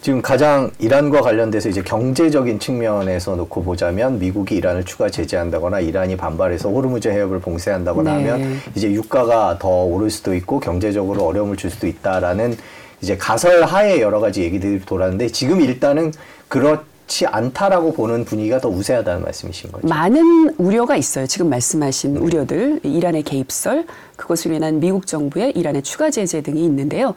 지금 0.01 0.21
가장 0.21 0.69
이란과 0.77 1.21
관련돼서 1.21 1.67
이제 1.69 1.81
경제적인 1.81 2.59
측면에서 2.59 3.35
놓고 3.35 3.63
보자면 3.63 4.19
미국이 4.19 4.55
이란을 4.55 4.83
추가 4.83 5.09
제재한다거나 5.09 5.79
이란이 5.79 6.15
반발해서 6.15 6.69
호르무즈 6.69 7.07
해협을 7.07 7.39
봉쇄한다거나 7.39 8.17
네. 8.17 8.29
하면 8.29 8.59
이제 8.75 8.91
유가가 8.91 9.57
더 9.59 9.67
오를 9.67 10.11
수도 10.11 10.35
있고 10.35 10.59
경제적으로 10.59 11.25
어려움을 11.25 11.57
줄 11.57 11.71
수도 11.71 11.87
있다라는 11.87 12.55
이제 13.01 13.17
가설 13.17 13.63
하에 13.63 13.99
여러 13.99 14.19
가지 14.19 14.43
얘기들이 14.43 14.81
돌았는데 14.81 15.29
지금 15.29 15.59
일단은 15.59 16.13
그렇 16.47 16.83
지 17.11 17.25
않다라고 17.25 17.91
보는 17.91 18.23
분위기가 18.23 18.61
더 18.61 18.69
우세하다는 18.69 19.23
말씀이신 19.23 19.73
거죠. 19.73 19.85
많은 19.85 20.55
우려가 20.57 20.95
있어요. 20.95 21.27
지금 21.27 21.49
말씀하신 21.49 22.15
우려들, 22.15 22.79
이란의 22.83 23.23
개입설, 23.23 23.85
그것으로 24.15 24.55
인한 24.55 24.79
미국 24.79 25.05
정부의 25.05 25.51
이란의 25.51 25.81
추가 25.81 26.09
제재 26.09 26.41
등이 26.41 26.63
있는데요. 26.63 27.13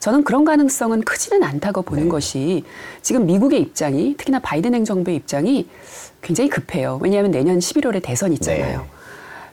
저는 0.00 0.24
그런 0.24 0.44
가능성은 0.44 1.00
크지는 1.00 1.42
않다고 1.44 1.80
보는 1.80 2.04
네. 2.04 2.08
것이 2.10 2.64
지금 3.00 3.24
미국의 3.24 3.62
입장이 3.62 4.16
특히나 4.18 4.38
바이든 4.40 4.74
행정부의 4.74 5.16
입장이 5.16 5.66
굉장히 6.20 6.50
급해요. 6.50 6.98
왜냐하면 7.02 7.30
내년 7.30 7.58
11월에 7.58 8.02
대선이 8.02 8.34
있잖아요. 8.34 8.80
네. 8.80 8.97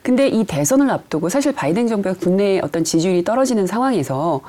근데 0.06 0.28
이 0.28 0.44
대선을 0.44 0.88
앞두고 0.88 1.28
사실 1.28 1.50
바이든 1.50 1.88
정부가 1.88 2.14
국내의 2.14 2.60
어떤 2.60 2.84
지지율이 2.84 3.24
떨어지는 3.24 3.66
상황에서 3.66 4.40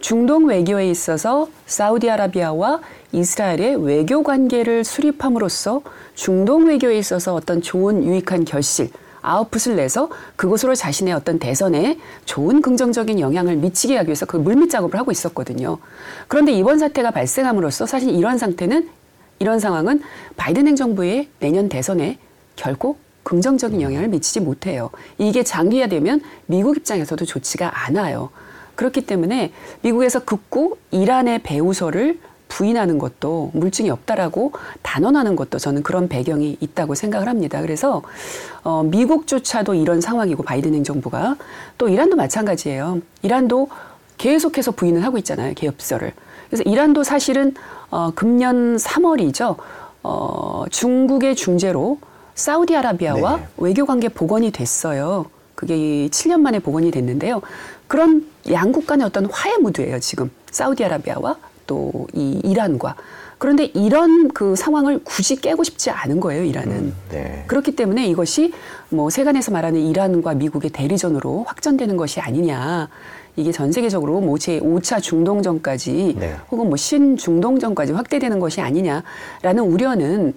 중동 0.00 0.46
외교에 0.46 0.90
있어서 0.90 1.46
사우디아라비아와 1.66 2.80
이스라엘의 3.12 3.76
외교 3.86 4.24
관계를 4.24 4.82
수립함으로써 4.82 5.82
중동 6.16 6.66
외교에 6.66 6.98
있어서 6.98 7.32
어떤 7.32 7.62
좋은 7.62 8.02
유익한 8.02 8.44
결실 8.44 8.90
아웃풋을 9.22 9.76
내서 9.76 10.08
그곳으로 10.34 10.74
자신의 10.74 11.14
어떤 11.14 11.38
대선에 11.38 11.96
좋은 12.24 12.60
긍정적인 12.60 13.20
영향을 13.20 13.54
미치게 13.54 13.96
하기 13.98 14.08
위해서 14.08 14.26
그 14.26 14.36
물밑 14.36 14.68
작업을 14.68 14.98
하고 14.98 15.12
있었거든요. 15.12 15.78
그런데 16.26 16.50
이번 16.50 16.80
사태가 16.80 17.12
발생함으로써 17.12 17.86
사실 17.86 18.10
이런 18.10 18.36
상태는 18.36 18.88
이런 19.38 19.60
상황은 19.60 20.02
바이든 20.36 20.66
행정부의 20.66 21.28
내년 21.38 21.68
대선에 21.68 22.18
결코 22.56 23.03
긍정적인 23.24 23.82
영향을 23.82 24.08
미치지 24.08 24.40
못해요. 24.40 24.90
이게 25.18 25.42
장기화되면 25.42 26.20
미국 26.46 26.76
입장에서도 26.76 27.24
좋지가 27.24 27.86
않아요. 27.86 28.30
그렇기 28.76 29.06
때문에 29.06 29.52
미국에서 29.82 30.20
극구 30.20 30.76
이란의 30.90 31.42
배후설을 31.42 32.18
부인하는 32.48 32.98
것도 32.98 33.50
물증이 33.54 33.90
없다라고 33.90 34.52
단언하는 34.82 35.34
것도 35.34 35.58
저는 35.58 35.82
그런 35.82 36.08
배경이 36.08 36.56
있다고 36.60 36.94
생각을 36.94 37.28
합니다. 37.28 37.60
그래서 37.60 38.02
어, 38.62 38.82
미국조차도 38.84 39.74
이런 39.74 40.00
상황이고 40.00 40.42
바이든 40.42 40.74
행정부가 40.74 41.36
또 41.78 41.88
이란도 41.88 42.16
마찬가지예요. 42.16 43.00
이란도 43.22 43.68
계속해서 44.18 44.72
부인을 44.72 45.04
하고 45.04 45.18
있잖아요. 45.18 45.54
개업설을. 45.54 46.12
그래서 46.48 46.62
이란도 46.64 47.02
사실은 47.02 47.54
어, 47.90 48.12
금년 48.14 48.76
3월이죠. 48.76 49.56
어, 50.02 50.64
중국의 50.70 51.34
중재로 51.34 51.98
사우디아라비아와 52.34 53.36
네. 53.36 53.46
외교 53.58 53.86
관계 53.86 54.08
복원이 54.08 54.50
됐어요. 54.50 55.26
그게 55.54 56.08
7년 56.10 56.40
만에 56.40 56.58
복원이 56.58 56.90
됐는데요. 56.90 57.42
그런 57.86 58.26
양국 58.50 58.86
간의 58.86 59.06
어떤 59.06 59.26
화해 59.26 59.56
무드예요, 59.58 60.00
지금. 60.00 60.30
사우디아라비아와 60.50 61.36
또 61.66 62.06
이 62.12 62.40
이란과. 62.44 62.96
그런데 63.38 63.64
이런 63.74 64.28
그 64.28 64.56
상황을 64.56 65.00
굳이 65.04 65.36
깨고 65.36 65.64
싶지 65.64 65.90
않은 65.90 66.20
거예요, 66.20 66.44
이란은. 66.44 66.72
음, 66.72 66.94
네. 67.10 67.44
그렇기 67.46 67.76
때문에 67.76 68.06
이것이 68.06 68.52
뭐 68.88 69.10
세간에서 69.10 69.50
말하는 69.50 69.80
이란과 69.80 70.34
미국의 70.34 70.70
대리전으로 70.70 71.44
확전되는 71.44 71.96
것이 71.96 72.20
아니냐. 72.20 72.88
이게 73.36 73.50
전 73.52 73.72
세계적으로 73.72 74.20
뭐 74.20 74.38
제 74.38 74.60
5차 74.60 75.00
중동전까지 75.00 76.16
네. 76.18 76.36
혹은 76.50 76.68
뭐 76.68 76.76
신중동전까지 76.76 77.92
확대되는 77.92 78.38
것이 78.38 78.60
아니냐라는 78.60 79.62
우려는 79.64 80.34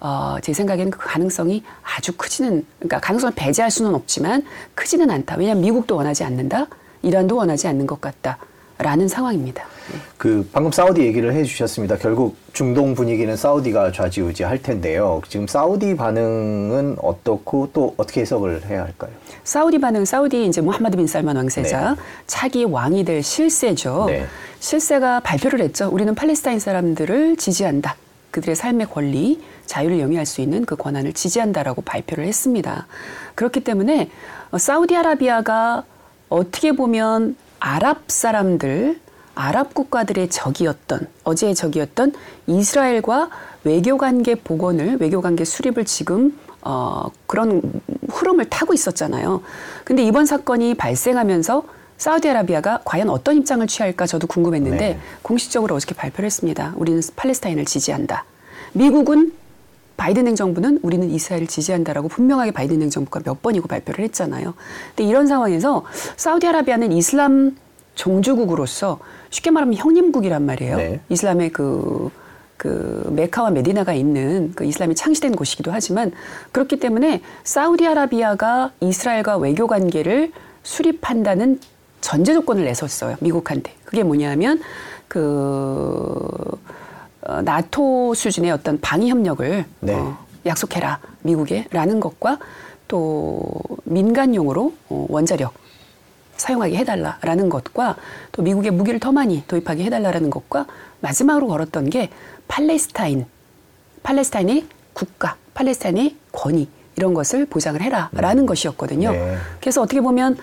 어, 0.00 0.36
제 0.40 0.52
생각에는 0.52 0.90
그 0.90 0.98
가능성이 0.98 1.62
아주 1.82 2.16
크지는 2.16 2.64
그러니까 2.78 3.00
가능성을 3.00 3.34
배제할 3.34 3.70
수는 3.70 3.94
없지만 3.94 4.44
크지는 4.74 5.10
않다. 5.10 5.36
왜냐하면 5.36 5.62
미국도 5.62 5.96
원하지 5.96 6.24
않는다. 6.24 6.66
이란도 7.02 7.36
원하지 7.36 7.66
않는 7.68 7.86
것 7.86 8.00
같다 8.00 8.38
라는 8.82 9.08
상황입니다. 9.08 9.64
네. 9.92 9.98
그 10.16 10.48
방금 10.52 10.72
사우디 10.72 11.02
얘기를 11.02 11.34
해주셨습니다. 11.34 11.96
결국 11.98 12.36
중동 12.52 12.94
분위기는 12.94 13.34
사우디가 13.36 13.92
좌지우지할 13.92 14.62
텐데요. 14.62 15.20
지금 15.28 15.46
사우디 15.46 15.96
반응은 15.96 16.96
어떻고 17.00 17.70
또 17.72 17.94
어떻게 17.96 18.22
해석을 18.22 18.66
해야 18.66 18.82
할까요? 18.82 19.10
사우디 19.44 19.80
반응, 19.80 20.04
사우디 20.04 20.46
이제 20.46 20.60
무하마드 20.60 20.96
빈 20.96 21.06
살만 21.06 21.36
왕세자 21.36 21.90
네. 21.90 21.96
차기 22.26 22.64
왕이 22.64 23.04
될 23.04 23.22
실세죠. 23.22 24.06
네. 24.08 24.26
실세가 24.60 25.20
발표를 25.20 25.60
했죠. 25.60 25.88
우리는 25.90 26.14
팔레스타인 26.14 26.58
사람들을 26.58 27.36
지지한다. 27.36 27.96
그들의 28.30 28.54
삶의 28.54 28.86
권리, 28.90 29.42
자유를 29.66 29.98
영위할 30.00 30.24
수 30.24 30.40
있는 30.40 30.64
그 30.64 30.76
권한을 30.76 31.12
지지한다라고 31.12 31.82
발표를 31.82 32.26
했습니다. 32.26 32.86
그렇기 33.34 33.60
때문에 33.60 34.08
어, 34.52 34.58
사우디아라비아가 34.58 35.84
어떻게 36.28 36.72
보면 36.72 37.36
아랍 37.60 38.02
사람들, 38.08 38.98
아랍 39.34 39.74
국가들의 39.74 40.28
적이었던 40.28 41.06
어제의 41.24 41.54
적이었던 41.54 42.12
이스라엘과 42.46 43.30
외교 43.64 43.96
관계 43.96 44.34
복원을 44.34 44.96
외교 45.00 45.20
관계 45.20 45.44
수립을 45.44 45.84
지금 45.84 46.38
어, 46.62 47.08
그런 47.26 47.62
흐름을 48.10 48.50
타고 48.50 48.74
있었잖아요. 48.74 49.42
근데 49.84 50.02
이번 50.02 50.26
사건이 50.26 50.74
발생하면서 50.74 51.62
사우디아라비아가 51.96 52.80
과연 52.84 53.10
어떤 53.10 53.36
입장을 53.36 53.66
취할까 53.66 54.06
저도 54.06 54.26
궁금했는데 54.26 54.78
네. 54.78 54.98
공식적으로 55.22 55.74
어저께 55.74 55.94
발표를 55.94 56.26
했습니다. 56.26 56.72
우리는 56.76 57.00
팔레스타인을 57.14 57.66
지지한다. 57.66 58.24
미국은 58.72 59.32
바이든 60.00 60.26
행정부는 60.28 60.78
우리는 60.80 61.10
이스라엘을 61.10 61.46
지지한다라고 61.46 62.08
분명하게 62.08 62.52
바이든 62.52 62.80
행정부가 62.80 63.20
몇 63.22 63.42
번이고 63.42 63.68
발표를 63.68 64.02
했잖아요. 64.06 64.54
근데 64.96 65.04
이런 65.06 65.26
상황에서 65.26 65.84
사우디아라비아는 66.16 66.90
이슬람 66.92 67.54
종주국으로서 67.96 68.98
쉽게 69.28 69.50
말하면 69.50 69.74
형님국이란 69.74 70.46
말이에요. 70.46 70.76
네. 70.78 71.00
이슬람의 71.10 71.50
그, 71.50 72.08
그 72.56 73.12
메카와 73.14 73.50
메디나가 73.50 73.92
있는 73.92 74.52
그 74.54 74.64
이슬람이 74.64 74.94
창시된 74.94 75.36
곳이기도 75.36 75.70
하지만 75.70 76.12
그렇기 76.52 76.80
때문에 76.80 77.20
사우디아라비아가 77.44 78.72
이스라엘과 78.80 79.36
외교 79.36 79.66
관계를 79.66 80.32
수립한다는 80.62 81.60
전제 82.00 82.32
조건을 82.32 82.64
내섰어요. 82.64 83.16
미국한테. 83.20 83.74
그게 83.84 84.02
뭐냐면 84.02 84.62
그 85.08 86.58
어, 87.30 87.42
나토 87.42 88.14
수준의 88.14 88.50
어떤 88.50 88.80
방위 88.80 89.08
협력을 89.08 89.64
네. 89.78 89.94
어, 89.94 90.18
약속해라 90.44 90.98
미국에라는 91.22 92.00
것과 92.00 92.38
또 92.88 93.48
민간용으로 93.84 94.74
어, 94.88 95.06
원자력 95.08 95.54
사용하게 96.36 96.76
해달라라는 96.78 97.48
것과 97.48 97.96
또 98.32 98.42
미국의 98.42 98.72
무기를 98.72 98.98
더 98.98 99.12
많이 99.12 99.44
도입하게 99.46 99.84
해달라라는 99.84 100.30
것과 100.30 100.66
마지막으로 101.00 101.46
걸었던 101.46 101.90
게 101.90 102.10
팔레스타인, 102.48 103.26
팔레스타인의 104.02 104.66
국가, 104.92 105.36
팔레스타인의 105.54 106.16
권위 106.32 106.68
이런 106.96 107.14
것을 107.14 107.46
보장을 107.46 107.80
해라라는 107.80 108.46
것이었거든요. 108.46 109.12
네. 109.12 109.36
그래서 109.60 109.82
어떻게 109.82 110.00
보면 110.00 110.36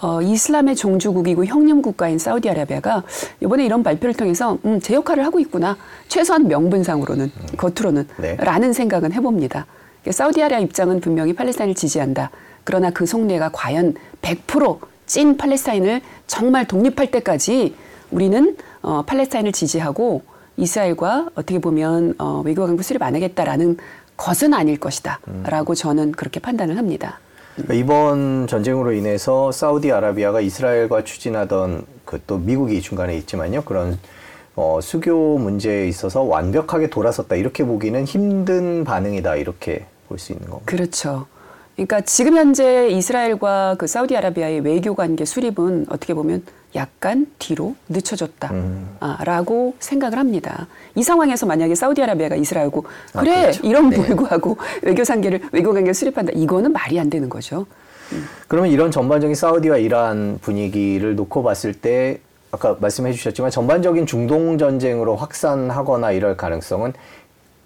어, 0.00 0.22
이슬람의 0.22 0.76
종주국이고 0.76 1.44
형님 1.44 1.82
국가인 1.82 2.18
사우디아라비아가 2.18 3.02
이번에 3.42 3.64
이런 3.64 3.82
발표를 3.82 4.14
통해서 4.14 4.58
음, 4.64 4.80
제 4.80 4.94
역할을 4.94 5.24
하고 5.24 5.40
있구나. 5.40 5.76
최소한 6.06 6.46
명분상으로는 6.46 7.32
겉으로는 7.56 8.08
네. 8.18 8.36
라는 8.36 8.72
생각은 8.72 9.12
해봅니다. 9.12 9.66
사우디아라비아 10.08 10.60
입장은 10.60 11.00
분명히 11.00 11.34
팔레스타인을 11.34 11.74
지지한다. 11.74 12.30
그러나 12.64 12.90
그 12.90 13.06
속내가 13.06 13.50
과연 13.52 13.94
100%찐 14.22 15.36
팔레스타인을 15.36 16.00
정말 16.26 16.66
독립할 16.66 17.10
때까지 17.10 17.74
우리는 18.10 18.56
어, 18.82 19.02
팔레스타인을 19.02 19.52
지지하고 19.52 20.22
이스라엘과 20.56 21.30
어떻게 21.34 21.58
보면 21.58 22.14
어, 22.18 22.42
외교 22.44 22.64
강국 22.66 22.82
수립 22.82 23.02
안 23.02 23.14
하겠다라는 23.14 23.76
것은 24.16 24.54
아닐 24.54 24.78
것이다라고 24.78 25.74
저는 25.74 26.12
그렇게 26.12 26.40
판단을 26.40 26.76
합니다. 26.78 27.20
그러니까 27.58 27.74
이번 27.74 28.46
전쟁으로 28.46 28.92
인해서 28.92 29.50
사우디아라비아가 29.52 30.40
이스라엘과 30.40 31.04
추진하던 31.04 31.84
그 32.04 32.18
또 32.26 32.38
미국이 32.38 32.80
중간에 32.80 33.16
있지만요. 33.18 33.62
그런 33.64 33.98
어, 34.56 34.80
수교 34.82 35.38
문제에 35.38 35.86
있어서 35.88 36.22
완벽하게 36.22 36.88
돌아섰다 36.90 37.36
이렇게 37.36 37.64
보기는 37.64 38.04
힘든 38.04 38.84
반응이다 38.84 39.36
이렇게 39.36 39.86
볼 40.08 40.18
수 40.18 40.32
있는 40.32 40.46
건가요? 40.48 40.64
그렇죠. 40.66 41.26
그러니까 41.76 42.00
지금 42.00 42.36
현재 42.36 42.88
이스라엘과 42.88 43.76
그 43.78 43.86
사우디아라비아의 43.86 44.60
외교 44.60 44.94
관계 44.94 45.24
수립은 45.24 45.86
어떻게 45.90 46.12
보면 46.14 46.42
약간 46.74 47.26
뒤로 47.38 47.74
늦춰졌다라고 47.88 49.74
생각을 49.78 50.18
합니다. 50.18 50.66
이 50.94 51.02
상황에서 51.02 51.46
만약에 51.46 51.74
사우디아라비아가 51.74 52.36
이스라엘고 52.36 52.84
아, 53.14 53.20
그래 53.20 53.42
그렇죠. 53.42 53.66
이런 53.66 53.90
네. 53.90 53.96
불구하고 53.96 54.56
외교 54.82 55.02
관계를 55.02 55.40
외교 55.52 55.72
관계를 55.72 55.94
수립한다 55.94 56.32
이거는 56.34 56.72
말이 56.72 57.00
안 57.00 57.08
되는 57.08 57.28
거죠. 57.28 57.66
그러면 58.48 58.70
이런 58.70 58.90
전반적인 58.90 59.34
사우디와 59.34 59.78
이란 59.78 60.38
분위기를 60.40 61.14
놓고 61.14 61.42
봤을 61.42 61.74
때 61.74 62.20
아까 62.50 62.76
말씀해 62.80 63.12
주셨지만 63.12 63.50
전반적인 63.50 64.06
중동 64.06 64.56
전쟁으로 64.56 65.16
확산하거나 65.16 66.12
이럴 66.12 66.36
가능성은 66.36 66.94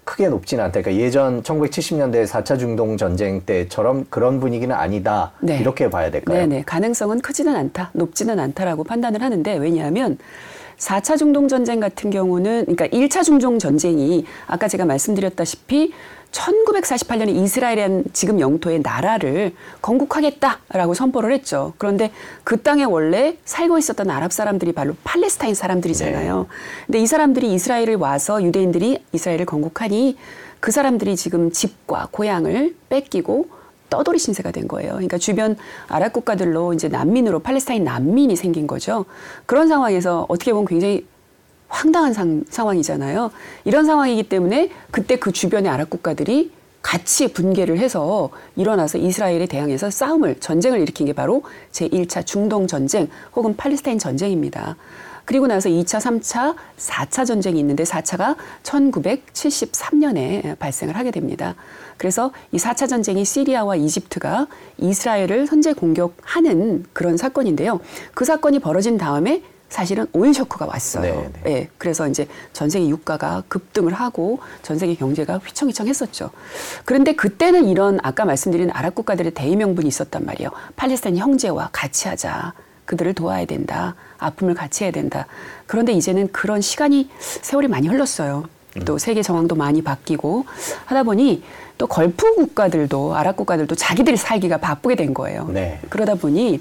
크게 0.03 0.29
높지는 0.29 0.63
않다. 0.65 0.81
그러니까 0.81 1.03
예전 1.03 1.41
1970년대 1.43 2.25
4차 2.27 2.59
중동 2.59 2.97
전쟁 2.97 3.41
때처럼 3.41 4.05
그런 4.09 4.39
분위기는 4.39 4.73
아니다. 4.75 5.31
네. 5.39 5.57
이렇게 5.57 5.89
봐야 5.89 6.11
될까요? 6.11 6.39
네네. 6.39 6.63
가능성은 6.65 7.21
크지는 7.21 7.55
않다, 7.55 7.91
높지는 7.93 8.39
않다라고 8.39 8.83
판단을 8.83 9.21
하는데 9.21 9.55
왜냐하면 9.57 10.17
4차 10.77 11.17
중동 11.17 11.47
전쟁 11.47 11.79
같은 11.79 12.09
경우는 12.09 12.65
그러니까 12.65 12.87
1차 12.87 13.23
중동 13.23 13.59
전쟁이 13.59 14.25
아까 14.47 14.67
제가 14.67 14.85
말씀드렸다시피 14.85 15.93
1948년에 16.33 17.29
이스라엘이라는 17.29 18.05
지금 18.11 18.39
영토의 18.39 18.81
나라를 18.81 19.53
건국하겠다라고 19.81 20.93
선포를 20.93 21.31
했죠. 21.31 21.73
그런데 21.77 22.11
그 22.43 22.61
땅에 22.61 22.83
원래 22.83 23.37
살고 23.45 23.77
있었던 23.77 24.09
아랍 24.09 24.33
사람들이 24.33 24.73
바로 24.73 24.95
팔레스타인 25.03 25.53
사람들이잖아요. 25.53 26.47
근데 26.87 26.99
이 26.99 27.05
사람들이 27.07 27.53
이스라엘을 27.53 27.95
와서 27.95 28.43
유대인들이 28.43 29.03
이스라엘을 29.13 29.45
건국하니 29.45 30.17
그 30.59 30.71
사람들이 30.71 31.15
지금 31.15 31.51
집과 31.51 32.09
고향을 32.11 32.75
뺏기고 32.89 33.47
떠돌이 33.93 34.17
신세가 34.17 34.49
된 34.49 34.67
거예요. 34.67 34.93
그러니까 34.93 35.19
주변 35.19 35.55
아랍 35.87 36.13
국가들로 36.13 36.73
이제 36.73 36.87
난민으로 36.87 37.39
팔레스타인 37.39 37.83
난민이 37.83 38.35
생긴 38.35 38.65
거죠. 38.65 39.05
그런 39.45 39.67
상황에서 39.67 40.25
어떻게 40.29 40.51
보면 40.51 40.65
굉장히 40.65 41.05
황당한 41.67 42.13
상, 42.13 42.43
상황이잖아요. 42.49 43.29
이런 43.65 43.85
상황이기 43.85 44.23
때문에 44.29 44.71
그때 44.89 45.17
그 45.17 45.31
주변의 45.31 45.69
아랍 45.69 45.91
국가들이 45.91 46.51
같이 46.81 47.31
분개를 47.31 47.77
해서 47.77 48.31
일어나서 48.55 48.97
이스라엘에 48.97 49.45
대항해서 49.45 49.91
싸움을 49.91 50.39
전쟁을 50.39 50.81
일으킨 50.81 51.05
게 51.05 51.13
바로 51.13 51.43
제1차 51.71 52.25
중동 52.25 52.65
전쟁 52.65 53.07
혹은 53.35 53.55
팔레스타인 53.55 53.99
전쟁입니다. 53.99 54.75
그리고 55.25 55.47
나서 55.47 55.69
2차, 55.69 55.99
3차, 55.99 56.55
4차 56.77 57.25
전쟁이 57.25 57.59
있는데 57.59 57.83
4차가 57.83 58.35
1973년에 58.63 60.57
발생을 60.59 60.97
하게 60.97 61.11
됩니다. 61.11 61.55
그래서 61.97 62.31
이 62.51 62.57
4차 62.57 62.89
전쟁이 62.89 63.23
시리아와 63.23 63.75
이집트가 63.75 64.47
이스라엘을 64.77 65.47
선제 65.47 65.73
공격하는 65.73 66.85
그런 66.93 67.17
사건인데요. 67.17 67.79
그 68.13 68.25
사건이 68.25 68.59
벌어진 68.59 68.97
다음에 68.97 69.43
사실은 69.73 70.05
오일 70.13 70.35
쇼크가 70.35 70.67
왔어요. 70.67 71.01
네, 71.03 71.31
네. 71.43 71.51
예, 71.51 71.69
그래서 71.79 72.07
이제 72.07 72.27
전 72.53 72.69
세계 72.69 72.87
유가가 72.87 73.41
급등을 73.47 73.91
하고 73.91 74.39
전 74.61 74.77
세계 74.77 74.93
경제가 74.93 75.39
휘청휘청했었죠. 75.39 76.29
그런데 76.85 77.15
그때는 77.15 77.67
이런 77.67 77.97
아까 78.03 78.23
말씀드린 78.23 78.69
아랍 78.69 78.93
국가들의 78.93 79.33
대의 79.33 79.55
명분이 79.55 79.87
있었단 79.87 80.25
말이에요. 80.25 80.51
팔레스타인 80.75 81.17
형제와 81.17 81.69
같이 81.71 82.07
하자. 82.07 82.53
그들을 82.85 83.13
도와야 83.13 83.45
된다. 83.45 83.95
아픔을 84.17 84.53
같이 84.53 84.83
해야 84.83 84.91
된다. 84.91 85.27
그런데 85.67 85.93
이제는 85.93 86.31
그런 86.31 86.61
시간이 86.61 87.09
세월이 87.19 87.67
많이 87.67 87.87
흘렀어요. 87.87 88.45
또 88.85 88.97
세계 88.97 89.21
정황도 89.21 89.55
많이 89.55 89.83
바뀌고 89.83 90.45
하다 90.85 91.03
보니 91.03 91.43
또 91.77 91.87
걸프 91.87 92.35
국가들도 92.35 93.15
아랍 93.15 93.37
국가들도 93.37 93.75
자기들이 93.75 94.17
살기가 94.17 94.57
바쁘게 94.57 94.95
된 94.95 95.13
거예요. 95.13 95.47
네. 95.53 95.79
그러다 95.89 96.15
보니 96.15 96.59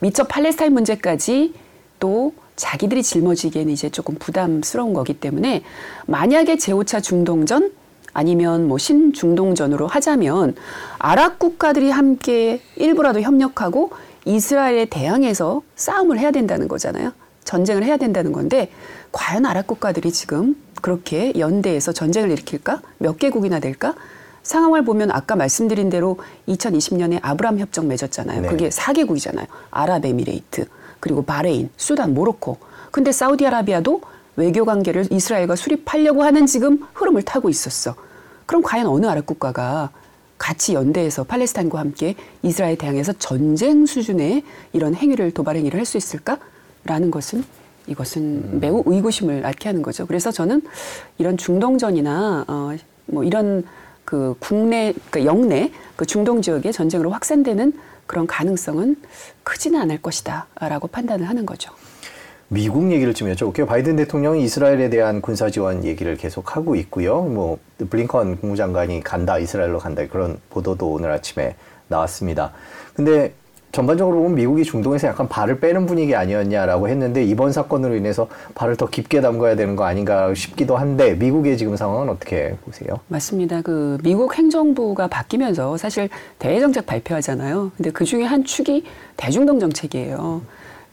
미처 0.00 0.24
팔레스타인 0.24 0.74
문제까지 0.74 1.54
또 1.98 2.34
자기들이 2.56 3.02
짊어지기에는 3.02 3.72
이제 3.72 3.88
조금 3.88 4.14
부담스러운 4.16 4.92
거기 4.92 5.14
때문에 5.14 5.62
만약에 6.06 6.56
제5차 6.56 7.02
중동전 7.02 7.72
아니면 8.12 8.68
뭐 8.68 8.78
신중동전으로 8.78 9.86
하자면 9.88 10.54
아랍 10.98 11.38
국가들이 11.38 11.90
함께 11.90 12.60
일부라도 12.76 13.20
협력하고 13.20 13.90
이스라엘에 14.24 14.86
대항해서 14.86 15.62
싸움을 15.76 16.18
해야 16.18 16.30
된다는 16.30 16.68
거잖아요. 16.68 17.12
전쟁을 17.44 17.84
해야 17.84 17.96
된다는 17.96 18.32
건데 18.32 18.70
과연 19.12 19.46
아랍 19.46 19.66
국가들이 19.66 20.12
지금 20.12 20.56
그렇게 20.80 21.32
연대해서 21.38 21.92
전쟁을 21.92 22.30
일으킬까? 22.30 22.80
몇 22.98 23.18
개국이나 23.18 23.60
될까? 23.60 23.94
상황을 24.42 24.84
보면 24.84 25.10
아까 25.10 25.36
말씀드린 25.36 25.88
대로 25.88 26.18
2020년에 26.48 27.18
아브라함 27.22 27.58
협정 27.58 27.88
맺었잖아요. 27.88 28.42
네. 28.42 28.48
그게 28.48 28.68
4개국이잖아요. 28.68 29.46
아랍에미레이트, 29.70 30.66
그리고 31.00 31.22
바레인, 31.22 31.70
수단, 31.76 32.12
모로코. 32.12 32.58
근데 32.90 33.10
사우디아라비아도 33.12 34.02
외교 34.36 34.64
관계를 34.64 35.06
이스라엘과 35.10 35.56
수립하려고 35.56 36.22
하는 36.22 36.46
지금 36.46 36.86
흐름을 36.92 37.22
타고 37.22 37.48
있었어. 37.48 37.94
그럼 38.46 38.62
과연 38.62 38.86
어느 38.86 39.06
아랍 39.06 39.24
국가가 39.24 39.90
같이 40.44 40.74
연대해서 40.74 41.24
팔레스타인과 41.24 41.78
함께 41.78 42.16
이스라엘 42.42 42.76
대항해서 42.76 43.14
전쟁 43.14 43.86
수준의 43.86 44.42
이런 44.74 44.94
행위를 44.94 45.30
도발 45.30 45.56
행위를 45.56 45.78
할 45.78 45.86
수 45.86 45.96
있을까라는 45.96 47.10
것은 47.10 47.44
이것은 47.86 48.60
매우 48.60 48.82
의구심을 48.84 49.40
낳게 49.40 49.70
하는 49.70 49.80
거죠. 49.80 50.04
그래서 50.06 50.30
저는 50.30 50.60
이런 51.16 51.38
중동전이나 51.38 52.44
어, 52.46 52.76
뭐 53.06 53.24
이런 53.24 53.64
그 54.04 54.34
국내 54.38 54.92
그 55.10 55.24
영내 55.24 55.72
그 55.96 56.04
중동 56.04 56.42
지역의 56.42 56.74
전쟁으로 56.74 57.10
확산되는 57.10 57.72
그런 58.06 58.26
가능성은 58.26 58.96
크지는 59.44 59.80
않을 59.80 60.02
것이다라고 60.02 60.88
판단을 60.88 61.26
하는 61.26 61.46
거죠. 61.46 61.72
미국 62.48 62.92
얘기를 62.92 63.14
좀 63.14 63.32
여쭤볼게요. 63.32 63.66
바이든 63.66 63.96
대통령이 63.96 64.42
이스라엘에 64.44 64.90
대한 64.90 65.20
군사 65.20 65.50
지원 65.50 65.84
얘기를 65.84 66.16
계속 66.16 66.56
하고 66.56 66.76
있고요. 66.76 67.22
뭐 67.22 67.58
블링컨 67.78 68.38
국무장관이 68.40 69.02
간다, 69.02 69.38
이스라엘로 69.38 69.78
간다 69.78 70.06
그런 70.06 70.38
보도도 70.50 70.90
오늘 70.90 71.10
아침에 71.10 71.56
나왔습니다. 71.88 72.52
근데 72.94 73.32
전반적으로 73.72 74.18
보면 74.18 74.36
미국이 74.36 74.62
중동에서 74.62 75.08
약간 75.08 75.28
발을 75.28 75.58
빼는 75.58 75.86
분위기 75.86 76.14
아니었냐라고 76.14 76.88
했는데 76.88 77.24
이번 77.24 77.50
사건으로 77.50 77.96
인해서 77.96 78.28
발을 78.54 78.76
더 78.76 78.86
깊게 78.86 79.20
담가야 79.20 79.56
되는 79.56 79.74
거 79.74 79.82
아닌가 79.82 80.32
싶기도 80.32 80.76
한데 80.76 81.14
미국의 81.14 81.58
지금 81.58 81.74
상황은 81.76 82.08
어떻게 82.08 82.54
보세요? 82.64 83.00
맞습니다. 83.08 83.62
그 83.62 83.98
미국 84.04 84.38
행정부가 84.38 85.08
바뀌면서 85.08 85.76
사실 85.76 86.08
대외 86.38 86.60
정책 86.60 86.86
발표하잖아요. 86.86 87.72
근데 87.76 87.90
그 87.90 88.04
중에 88.04 88.22
한 88.22 88.44
축이 88.44 88.84
대중동 89.16 89.58
정책이에요. 89.58 90.42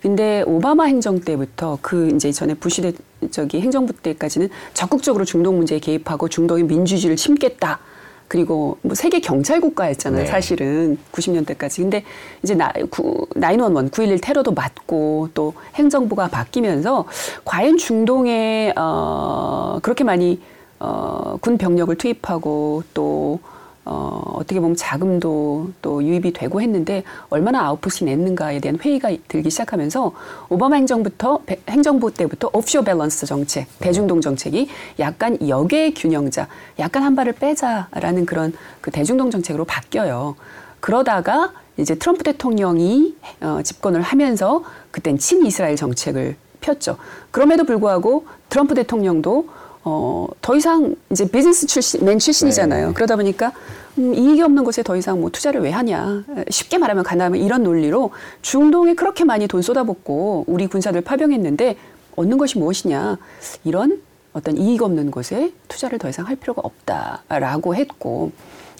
근데 0.01 0.43
오바마 0.47 0.85
행정 0.85 1.19
때부터 1.19 1.77
그 1.81 2.09
이제 2.15 2.31
전에 2.31 2.55
부시 2.55 2.81
대 2.81 2.93
저기 3.29 3.61
행정부 3.61 3.93
때까지는 3.93 4.49
적극적으로 4.73 5.25
중동 5.25 5.57
문제에 5.57 5.79
개입하고 5.79 6.27
중동의 6.27 6.63
민주주의를 6.63 7.17
심겠다. 7.17 7.79
그리고 8.27 8.77
뭐 8.81 8.95
세계 8.95 9.19
경찰 9.19 9.59
국가였잖아요. 9.59 10.23
네. 10.23 10.25
사실은 10.25 10.97
90년대까지. 11.11 11.81
근데 11.81 12.03
이제 12.41 12.55
나, 12.55 12.71
구, 12.89 13.27
911, 13.33 13.91
9.11 13.91 14.21
테러도 14.23 14.53
맞고 14.53 15.29
또 15.33 15.53
행정부가 15.75 16.29
바뀌면서 16.29 17.05
과연 17.43 17.77
중동에 17.77 18.73
어, 18.77 19.79
그렇게 19.81 20.05
많이 20.05 20.39
어, 20.79 21.37
군 21.41 21.57
병력을 21.57 21.93
투입하고 21.95 22.83
또 22.93 23.39
어, 23.83 24.21
어떻게 24.35 24.59
보면 24.59 24.75
자금도 24.75 25.71
또 25.81 26.03
유입이 26.03 26.33
되고 26.33 26.61
했는데 26.61 27.03
얼마나 27.29 27.65
아웃풋이 27.65 28.05
냈는가에 28.05 28.59
대한 28.59 28.77
회의가 28.79 29.09
들기 29.27 29.49
시작하면서 29.49 30.11
오바마 30.49 30.75
행정부터 30.75 31.39
배- 31.45 31.59
행정부 31.67 32.13
때부터 32.13 32.51
옵쇼 32.53 32.83
밸런스 32.83 33.25
정책, 33.25 33.67
대중동 33.79 34.21
정책이 34.21 34.67
약간 34.99 35.37
역의 35.47 35.95
균형자, 35.95 36.47
약간 36.77 37.03
한 37.03 37.15
발을 37.15 37.33
빼자라는 37.33 38.25
그런 38.27 38.53
그 38.81 38.91
대중동 38.91 39.31
정책으로 39.31 39.65
바뀌어요. 39.65 40.35
그러다가 40.79 41.51
이제 41.77 41.95
트럼프 41.95 42.23
대통령이 42.23 43.15
어, 43.41 43.59
집권을 43.63 44.01
하면서 44.01 44.63
그땐 44.91 45.17
친이스라엘 45.17 45.75
정책을 45.75 46.35
폈죠. 46.59 46.97
그럼에도 47.31 47.63
불구하고 47.63 48.25
트럼프 48.49 48.75
대통령도 48.75 49.47
어, 49.83 50.27
더 50.41 50.55
이상 50.55 50.95
이제 51.11 51.27
비즈니스 51.27 51.65
출신, 51.65 52.05
맨 52.05 52.19
출신이잖아요. 52.19 52.87
네. 52.87 52.93
그러다 52.93 53.15
보니까 53.15 53.51
음, 53.97 54.13
이익이 54.13 54.41
없는 54.41 54.63
곳에 54.63 54.83
더 54.83 54.95
이상 54.95 55.19
뭐 55.21 55.29
투자를 55.31 55.61
왜 55.61 55.71
하냐. 55.71 56.23
에, 56.37 56.45
쉽게 56.49 56.77
말하면 56.77 57.03
가나면 57.03 57.41
이런 57.41 57.63
논리로 57.63 58.11
중동에 58.41 58.93
그렇게 58.93 59.23
많이 59.23 59.47
돈 59.47 59.61
쏟아붓고 59.61 60.45
우리 60.47 60.67
군사들 60.67 61.01
파병했는데 61.01 61.77
얻는 62.15 62.37
것이 62.37 62.59
무엇이냐. 62.59 63.17
이런 63.63 64.01
어떤 64.33 64.57
이익 64.57 64.81
없는 64.81 65.11
곳에 65.11 65.51
투자를 65.67 65.99
더 65.99 66.09
이상 66.09 66.27
할 66.27 66.35
필요가 66.35 66.61
없다라고 66.63 67.75
했고 67.75 68.31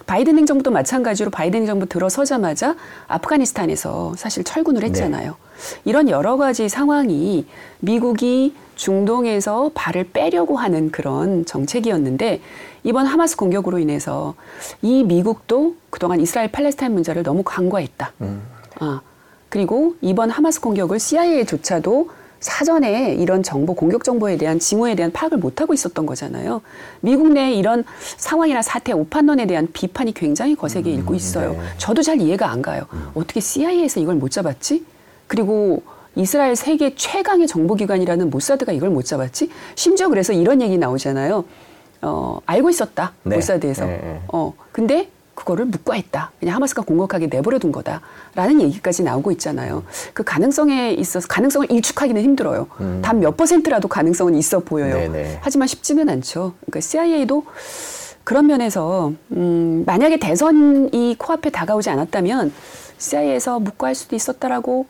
바이든 0.06 0.38
행정부도 0.38 0.72
마찬가지로 0.72 1.30
바이든 1.32 1.62
행정부 1.62 1.86
들어서자마자 1.88 2.76
아프가니스탄에서 3.08 4.14
사실 4.18 4.44
철군을 4.44 4.84
했잖아요. 4.84 5.36
이런 5.86 6.10
여러 6.10 6.38
가지 6.38 6.70
상황이 6.70 7.46
미국이 7.80 8.56
중동에서 8.82 9.70
발을 9.76 10.06
빼려고 10.12 10.58
하는 10.58 10.90
그런 10.90 11.46
정책이었는데 11.46 12.42
이번 12.84 13.06
하마스 13.06 13.38
공격으로 13.38 13.78
인해서 13.78 14.34
이 14.82 15.04
미국도 15.04 15.76
그동안 15.92 16.20
이스라엘 16.20 16.52
팔레스타인 16.52 16.94
문제를 16.94 17.22
너무 17.22 17.44
간과했다. 17.44 18.12
아, 18.80 19.02
그리고 19.50 19.96
이번 20.02 20.32
하마스 20.32 20.60
공격을 20.62 21.00
CIA조차도 21.00 22.10
사전에 22.40 23.14
이런 23.14 23.44
정보, 23.44 23.76
공격 23.76 24.04
정보에 24.04 24.36
대한 24.38 24.58
징후에 24.58 24.96
대한 24.96 25.12
파악을 25.12 25.38
못 25.38 25.62
하고 25.62 25.76
있었던 25.76 26.08
거잖아요. 26.08 26.62
미국 27.02 27.32
내 27.32 27.54
이런 27.54 27.84
상황이나 28.18 28.64
사태, 28.64 28.94
오판론에 28.94 29.46
대한 29.46 29.68
비판이 29.72 30.16
굉장히 30.16 30.56
거세게 30.56 30.92
일고 30.92 31.14
있어요. 31.14 31.52
네. 31.52 31.60
저도 31.78 32.02
잘 32.02 32.20
이해가 32.20 32.50
안 32.50 32.64
가요. 32.64 32.88
어떻게 33.14 33.42
CIA에서 33.42 34.00
이걸 34.00 34.16
못 34.16 34.32
잡았지? 34.32 34.84
그리고 35.28 35.84
이스라엘 36.16 36.56
세계 36.56 36.94
최강의 36.96 37.48
정보기관이라는 37.48 38.30
모사드가 38.30 38.72
이걸 38.72 38.90
못 38.90 39.04
잡았지? 39.04 39.50
심지어 39.76 40.10
그래서 40.10 40.34
이런 40.34 40.62
얘기 40.62 40.78
나오잖아요. 40.78 41.46
어, 42.02 42.40
알고 42.46 42.70
있었다. 42.70 43.14
네. 43.24 43.36
모사드에서. 43.36 43.86
네, 43.86 44.00
네. 44.04 44.22
어, 44.28 44.54
근데 44.72 45.10
그거를 45.36 45.66
묵과했다. 45.66 46.32
그냥 46.40 46.56
하마스가 46.56 46.82
공격하게 46.84 47.28
내버려 47.28 47.58
둔 47.58 47.72
거다라는 47.72 48.62
얘기까지 48.62 49.04
나오고 49.04 49.32
있잖아요. 49.32 49.84
그 50.14 50.24
가능성에 50.24 50.92
있어서 50.94 51.28
가능성을 51.28 51.72
일축하기는 51.72 52.22
힘들어요. 52.22 52.68
단몇 53.02 53.38
퍼센트라도 53.38 53.88
가능성은 53.88 54.36
있어 54.36 54.60
보여요. 54.60 54.96
음. 54.96 55.14
네네. 55.14 55.40
하지만 55.42 55.68
쉽지는 55.68 56.10
않죠. 56.10 56.54
그러니까 56.62 56.82
CIA도 56.82 57.46
그런 58.24 58.46
면에서 58.46 59.14
음, 59.32 59.84
만약에 59.88 60.18
대선이 60.20 61.16
코앞에 61.18 61.50
다가오지 61.50 61.90
않았다면 61.90 62.54
CIA에서 63.00 63.60
묵과할 63.60 63.96
수도 63.96 64.16
있었다라고 64.16 64.86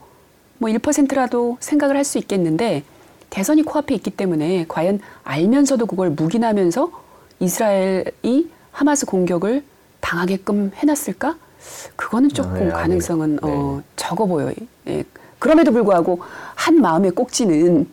뭐 0.61 0.69
1%라도 0.69 1.57
생각을 1.59 1.95
할 1.97 2.05
수 2.05 2.19
있겠는데 2.19 2.83
대선이 3.31 3.63
코앞에 3.63 3.95
있기 3.95 4.11
때문에 4.11 4.65
과연 4.67 4.99
알면서도 5.23 5.87
그걸 5.87 6.11
묵인하면서 6.11 6.91
이스라엘이 7.39 8.51
하마스 8.71 9.05
공격을 9.07 9.63
당하게끔 10.01 10.71
해놨을까? 10.75 11.35
그거는 11.95 12.29
조금 12.29 12.53
네, 12.53 12.59
아니, 12.65 12.71
가능성은 12.73 13.35
네. 13.37 13.39
어, 13.41 13.81
적어 13.95 14.25
보여요. 14.27 14.53
예. 14.87 15.03
그럼에도 15.39 15.71
불구하고 15.71 16.19
한 16.53 16.79
마음에 16.81 17.09
꼭지는 17.09 17.87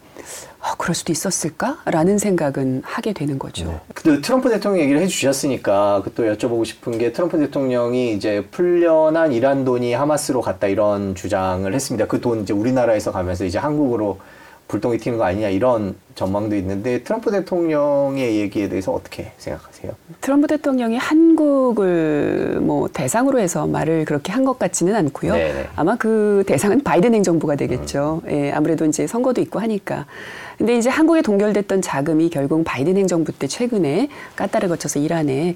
어, 0.60 0.74
그럴 0.76 0.94
수도 0.94 1.12
있었을까라는 1.12 2.18
생각은 2.18 2.82
하게 2.84 3.12
되는 3.12 3.38
거죠. 3.38 3.80
그 3.94 4.20
트럼프 4.20 4.50
대통령 4.50 4.82
얘기를 4.82 5.00
해주셨으니까 5.02 6.02
그또 6.04 6.24
여쭤보고 6.24 6.64
싶은 6.64 6.98
게 6.98 7.12
트럼프 7.12 7.38
대통령이 7.38 8.12
이제 8.14 8.44
풀려난 8.50 9.32
이란 9.32 9.64
돈이 9.64 9.94
하마스로 9.94 10.40
갔다 10.40 10.66
이런 10.66 11.14
주장을 11.14 11.72
했습니다. 11.72 12.06
그 12.06 12.20
돈 12.20 12.42
이제 12.42 12.52
우리나라에서 12.52 13.12
가면서 13.12 13.44
이제 13.44 13.58
한국으로 13.58 14.18
불똥이 14.66 14.98
튀는 14.98 15.16
거 15.16 15.24
아니냐 15.24 15.48
이런 15.48 15.94
전망도 16.14 16.54
있는데 16.56 17.02
트럼프 17.02 17.30
대통령의 17.30 18.36
얘기에 18.40 18.68
대해서 18.68 18.92
어떻게 18.92 19.32
생각하세요? 19.38 19.92
트럼프 20.20 20.46
대통령이 20.48 20.98
한국을 20.98 22.58
뭐 22.60 22.88
대상으로 22.92 23.38
해서 23.38 23.66
말을 23.66 24.04
그렇게 24.04 24.32
한 24.32 24.44
것 24.44 24.58
같지는 24.58 24.94
않고요. 24.96 25.32
네네. 25.34 25.68
아마 25.76 25.96
그 25.96 26.42
대상은 26.46 26.82
바이든 26.82 27.14
행정부가 27.14 27.56
되겠죠. 27.56 28.22
예, 28.30 28.50
아무래도 28.52 28.84
이제 28.84 29.06
선거도 29.06 29.40
있고 29.40 29.58
하니까. 29.60 30.06
근데 30.58 30.76
이제 30.76 30.90
한국에 30.90 31.22
동결됐던 31.22 31.82
자금이 31.82 32.30
결국 32.30 32.64
바이든 32.64 32.96
행정부 32.96 33.30
때 33.30 33.46
최근에 33.46 34.08
까따를 34.34 34.68
거쳐서 34.68 34.98
이란에 34.98 35.54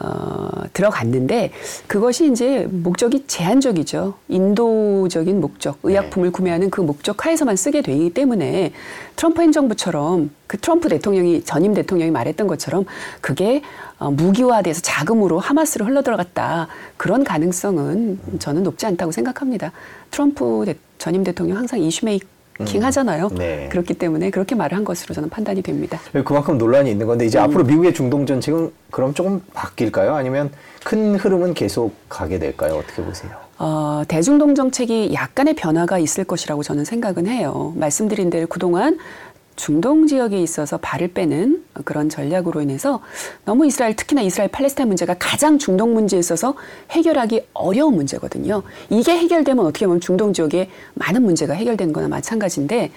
어, 0.00 0.48
들어갔는데 0.72 1.50
그것이 1.88 2.30
이제 2.30 2.68
목적이 2.70 3.24
제한적이죠. 3.26 4.14
인도적인 4.28 5.40
목적, 5.40 5.78
의약품을 5.82 6.30
구매하는 6.30 6.70
그 6.70 6.80
목적 6.80 7.26
하에서만 7.26 7.56
쓰게 7.56 7.82
되기 7.82 8.10
때문에 8.10 8.72
트럼프 9.16 9.42
행정부처럼 9.42 10.30
그 10.46 10.56
트럼프 10.58 10.88
대통령이 10.88 11.42
전임 11.42 11.74
대통령이 11.74 12.12
말했던 12.12 12.46
것처럼 12.46 12.84
그게 13.20 13.60
어, 13.98 14.12
무기화돼서 14.12 14.82
자금으로 14.82 15.40
하마스로 15.40 15.84
흘러들어갔다 15.86 16.68
그런 16.96 17.24
가능성은 17.24 18.20
저는 18.38 18.62
높지 18.62 18.86
않다고 18.86 19.10
생각합니다. 19.10 19.72
트럼프 20.12 20.62
대- 20.64 20.76
전임 20.98 21.24
대통령 21.24 21.56
항상 21.58 21.80
이슈 21.80 22.04
메이 22.04 22.20
킹 22.64 22.84
하잖아요. 22.84 23.30
네. 23.36 23.68
그렇기 23.70 23.94
때문에 23.94 24.30
그렇게 24.30 24.54
말을 24.54 24.76
한 24.76 24.84
것으로 24.84 25.14
저는 25.14 25.28
판단이 25.28 25.62
됩니다. 25.62 25.98
그만큼 26.24 26.56
논란이 26.56 26.90
있는 26.90 27.06
건데 27.06 27.26
이제 27.26 27.38
앞으로 27.38 27.64
미국의 27.64 27.94
중동 27.94 28.26
정책은 28.26 28.70
그럼 28.90 29.12
조금 29.12 29.42
바뀔까요? 29.52 30.14
아니면 30.14 30.50
큰 30.84 31.16
흐름은 31.16 31.54
계속 31.54 31.94
가게 32.08 32.38
될까요? 32.38 32.74
어떻게 32.76 33.02
보세요? 33.02 33.32
어, 33.58 34.02
대중동 34.06 34.54
정책이 34.54 35.12
약간의 35.14 35.54
변화가 35.54 35.98
있을 35.98 36.24
것이라고 36.24 36.62
저는 36.62 36.84
생각은 36.84 37.26
해요. 37.26 37.72
말씀드린 37.76 38.30
대로 38.30 38.46
그동안 38.46 38.98
중동 39.56 40.06
지역에 40.06 40.40
있어서 40.42 40.78
발을 40.78 41.08
빼는 41.08 41.64
그런 41.84 42.08
전략으로 42.08 42.60
인해서 42.60 43.00
너무 43.44 43.66
이스라엘 43.66 43.94
특히나 43.94 44.20
이스라엘 44.22 44.50
팔레스타인 44.50 44.88
문제가 44.88 45.14
가장 45.18 45.58
중동 45.58 45.94
문제에 45.94 46.18
있어서 46.18 46.54
해결하기 46.90 47.46
어려운 47.52 47.94
문제거든요. 47.94 48.62
이게 48.90 49.16
해결되면 49.16 49.64
어떻게 49.64 49.86
보면 49.86 50.00
중동 50.00 50.32
지역에 50.32 50.70
많은 50.94 51.22
문제가 51.22 51.54
해결되는 51.54 51.92
거나 51.92 52.08
마찬가지인데 52.08 52.90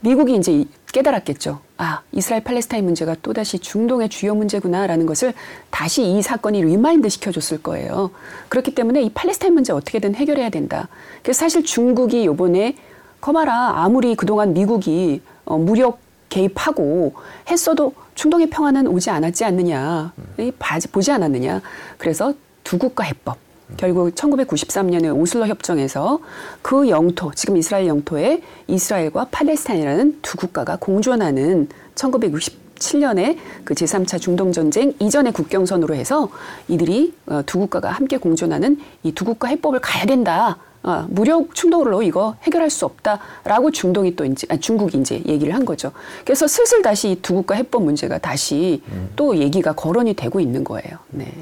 미국이 0.00 0.36
이제 0.36 0.64
깨달았겠죠. 0.92 1.60
아, 1.78 2.02
이스라엘 2.12 2.44
팔레스타인 2.44 2.84
문제가 2.84 3.16
또다시 3.22 3.58
중동의 3.58 4.10
주요 4.10 4.34
문제구나라는 4.34 5.06
것을 5.06 5.32
다시 5.70 6.04
이 6.04 6.22
사건이 6.22 6.62
remind 6.62 7.08
시켜줬을 7.08 7.62
거예요. 7.62 8.10
그렇기 8.48 8.74
때문에 8.74 9.02
이 9.02 9.10
팔레스타인 9.12 9.54
문제 9.54 9.72
어떻게든 9.72 10.14
해결해야 10.14 10.50
된다. 10.50 10.88
그래서 11.22 11.40
사실 11.40 11.64
중국이 11.64 12.26
요번에 12.26 12.76
커마라 13.20 13.82
아무리 13.82 14.14
그동안 14.14 14.52
미국이 14.52 15.22
어, 15.44 15.58
무력 15.58 15.98
개입하고 16.28 17.14
했어도 17.48 17.92
중동의 18.14 18.50
평화는 18.50 18.86
오지 18.88 19.10
않았지 19.10 19.44
않느냐, 19.44 20.12
이 20.38 20.52
봐- 20.58 20.78
보지 20.90 21.12
않았느냐. 21.12 21.60
그래서 21.98 22.32
두 22.64 22.78
국가 22.78 23.04
해법. 23.04 23.36
결국 23.76 24.14
1993년에 24.14 25.14
오슬로 25.16 25.46
협정에서 25.46 26.18
그 26.60 26.88
영토, 26.88 27.32
지금 27.34 27.56
이스라엘 27.56 27.86
영토에 27.86 28.42
이스라엘과 28.66 29.28
팔레스타인이라는 29.30 30.18
두 30.22 30.36
국가가 30.36 30.76
공존하는 30.76 31.68
2017년에 31.94 33.38
그 33.64 33.74
제3차 33.74 34.20
중동 34.20 34.52
전쟁 34.52 34.92
이전의 35.00 35.32
국경선으로 35.32 35.94
해서 35.94 36.28
이들이 36.68 37.14
어, 37.26 37.42
두 37.46 37.58
국가가 37.58 37.90
함께 37.90 38.16
공존하는 38.18 38.78
이 39.02 39.12
두 39.12 39.24
국가 39.24 39.48
해법을 39.48 39.80
가야 39.80 40.04
된다. 40.06 40.58
어, 40.84 41.06
무력 41.08 41.54
충돌로 41.54 42.02
이거 42.02 42.36
해결할 42.42 42.68
수 42.70 42.84
없다라고 42.84 43.70
중동이 43.72 44.14
또 44.16 44.24
이제 44.24 44.46
아, 44.50 44.56
중국이 44.56 44.98
이제 44.98 45.22
얘기를 45.26 45.54
한 45.54 45.64
거죠. 45.64 45.90
그래서 46.24 46.46
슬슬 46.46 46.82
다시 46.82 47.10
이 47.12 47.16
두 47.22 47.34
국가 47.34 47.54
해법 47.54 47.82
문제가 47.84 48.18
다시 48.18 48.82
또 49.16 49.36
얘기가 49.36 49.72
거론이 49.72 50.14
되고 50.14 50.40
있는 50.40 50.62
거예요. 50.62 50.98
네. 51.10 51.32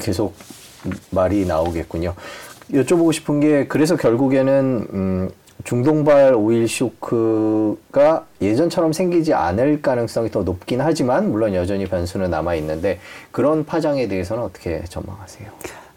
계속 0.00 0.34
말이 1.10 1.44
나오겠군요. 1.44 2.14
여쭤보고 2.72 3.12
싶은 3.12 3.40
게 3.40 3.66
그래서 3.66 3.96
결국에는 3.96 4.86
음, 4.94 5.30
중동발 5.64 6.34
오일 6.34 6.66
쇼크가 6.66 8.24
예전처럼 8.40 8.94
생기지 8.94 9.34
않을 9.34 9.82
가능성이 9.82 10.30
더 10.30 10.42
높긴 10.42 10.80
하지만 10.80 11.30
물론 11.30 11.54
여전히 11.54 11.84
변수는 11.84 12.30
남아 12.30 12.54
있는데 12.54 12.98
그런 13.30 13.66
파장에 13.66 14.08
대해서는 14.08 14.42
어떻게 14.42 14.82
전망하세요? 14.88 15.50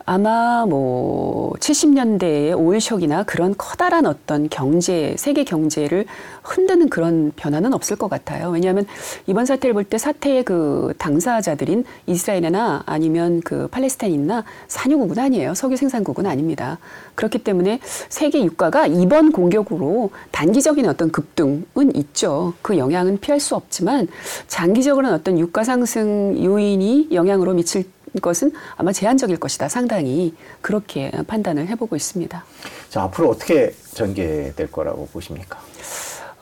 아마 0.06 0.66
뭐 0.66 1.54
70년대의 1.60 2.58
오일쇼크나 2.58 3.24
그런 3.24 3.56
커다란 3.58 4.06
어떤 4.06 4.50
경제, 4.50 5.16
세계 5.18 5.44
경제를 5.44 6.06
흔드는 6.44 6.90
그런 6.90 7.32
변화는 7.36 7.74
없을 7.74 7.96
것 7.96 8.10
같아요. 8.10 8.50
왜냐하면 8.50 8.86
이번 9.28 9.46
사태를 9.46 9.74
볼 9.74 9.84
때 9.84 9.98
사태의 9.98 10.44
그 10.44 10.94
당사자들인 10.98 11.86
이스라엘이나 12.08 12.84
아니면 12.86 13.42
그 13.42 13.68
팔레스타인이나 13.68 14.44
산유국은 14.68 15.20
아니에요. 15.20 15.54
석유 15.54 15.76
생산국은 15.78 16.26
아닙니다. 16.26 16.80
그렇기 17.16 17.40
때문에 17.40 17.80
세계 17.84 18.44
유가가 18.44 18.88
이번 18.88 19.32
공격으로 19.32 20.10
단기적인 20.32 20.88
어떤 20.88 21.12
급등은 21.12 21.96
있죠. 21.96 22.54
그 22.62 22.78
영향은 22.78 23.20
피할 23.20 23.40
수 23.40 23.56
없지만 23.56 24.08
장기적으로는 24.48 25.16
어떤 25.16 25.40
유가 25.40 25.64
상승 25.64 26.42
요인이 26.42 27.10
영향으로 27.12 27.54
미칠 27.54 27.84
것은 28.22 28.52
아마 28.76 28.92
제한적일 28.92 29.38
것이다. 29.40 29.70
상당히 29.70 30.34
그렇게 30.62 31.12
판단을 31.28 31.68
해보고 31.68 31.96
있습니다. 31.96 32.44
자, 32.90 33.02
앞으로 33.04 33.30
어떻게 33.30 33.74
전개될 33.94 34.72
거라고 34.72 35.08
보십니까? 35.08 35.60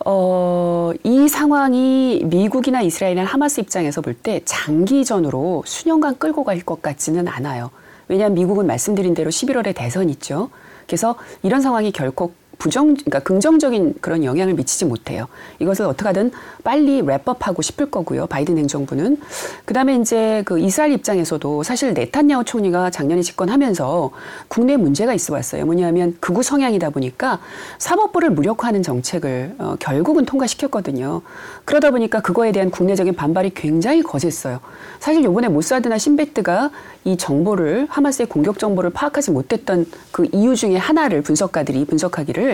어, 0.03 0.91
이 1.03 1.27
상황이 1.29 2.21
미국이나 2.25 2.81
이스라엘이나 2.81 3.23
하마스 3.23 3.59
입장에서 3.59 4.01
볼 4.01 4.15
때 4.21 4.41
장기전으로 4.45 5.63
수년간 5.65 6.17
끌고 6.17 6.43
갈 6.43 6.61
것 6.65 6.81
같지는 6.81 7.27
않아요. 7.27 7.69
왜냐하면 8.07 8.35
미국은 8.35 8.67
말씀드린 8.67 9.13
대로 9.13 9.29
11월에 9.29 9.73
대선 9.75 10.09
있죠. 10.09 10.49
그래서 10.85 11.15
이런 11.43 11.61
상황이 11.61 11.91
결코 11.91 12.33
부정, 12.61 12.93
그러니까 12.93 13.21
긍정적인 13.21 13.95
그런 14.01 14.23
영향을 14.23 14.53
미치지 14.53 14.85
못해요. 14.85 15.27
이것을 15.57 15.85
어떻게든 15.85 16.31
빨리 16.63 17.01
랩업하고 17.01 17.63
싶을 17.63 17.89
거고요. 17.89 18.27
바이든 18.27 18.55
행정부는. 18.55 19.17
그 19.65 19.73
다음에 19.73 19.95
이제 19.95 20.43
그 20.45 20.59
이스라엘 20.59 20.91
입장에서도 20.91 21.63
사실 21.63 21.95
네탄야후 21.95 22.43
총리가 22.45 22.91
작년에 22.91 23.23
집권하면서 23.23 24.11
국내 24.47 24.77
문제가 24.77 25.15
있어 25.15 25.33
왔어요. 25.33 25.65
뭐냐면 25.65 26.15
극우 26.19 26.43
성향이다 26.43 26.91
보니까 26.91 27.39
사법부를 27.79 28.29
무력화하는 28.29 28.83
정책을 28.83 29.55
어, 29.57 29.75
결국은 29.79 30.25
통과시켰거든요. 30.25 31.23
그러다 31.65 31.89
보니까 31.89 32.21
그거에 32.21 32.51
대한 32.51 32.69
국내적인 32.69 33.15
반발이 33.15 33.55
굉장히 33.55 34.03
거셌어요. 34.03 34.59
사실 34.99 35.23
요번에 35.23 35.47
모사드나 35.47 35.97
신베트가 35.97 36.69
이 37.05 37.17
정보를 37.17 37.87
하마스의 37.89 38.27
공격 38.27 38.59
정보를 38.59 38.91
파악하지 38.91 39.31
못했던 39.31 39.87
그 40.11 40.27
이유 40.31 40.55
중에 40.55 40.77
하나를 40.77 41.23
분석가들이 41.23 41.85
분석하기를 41.85 42.50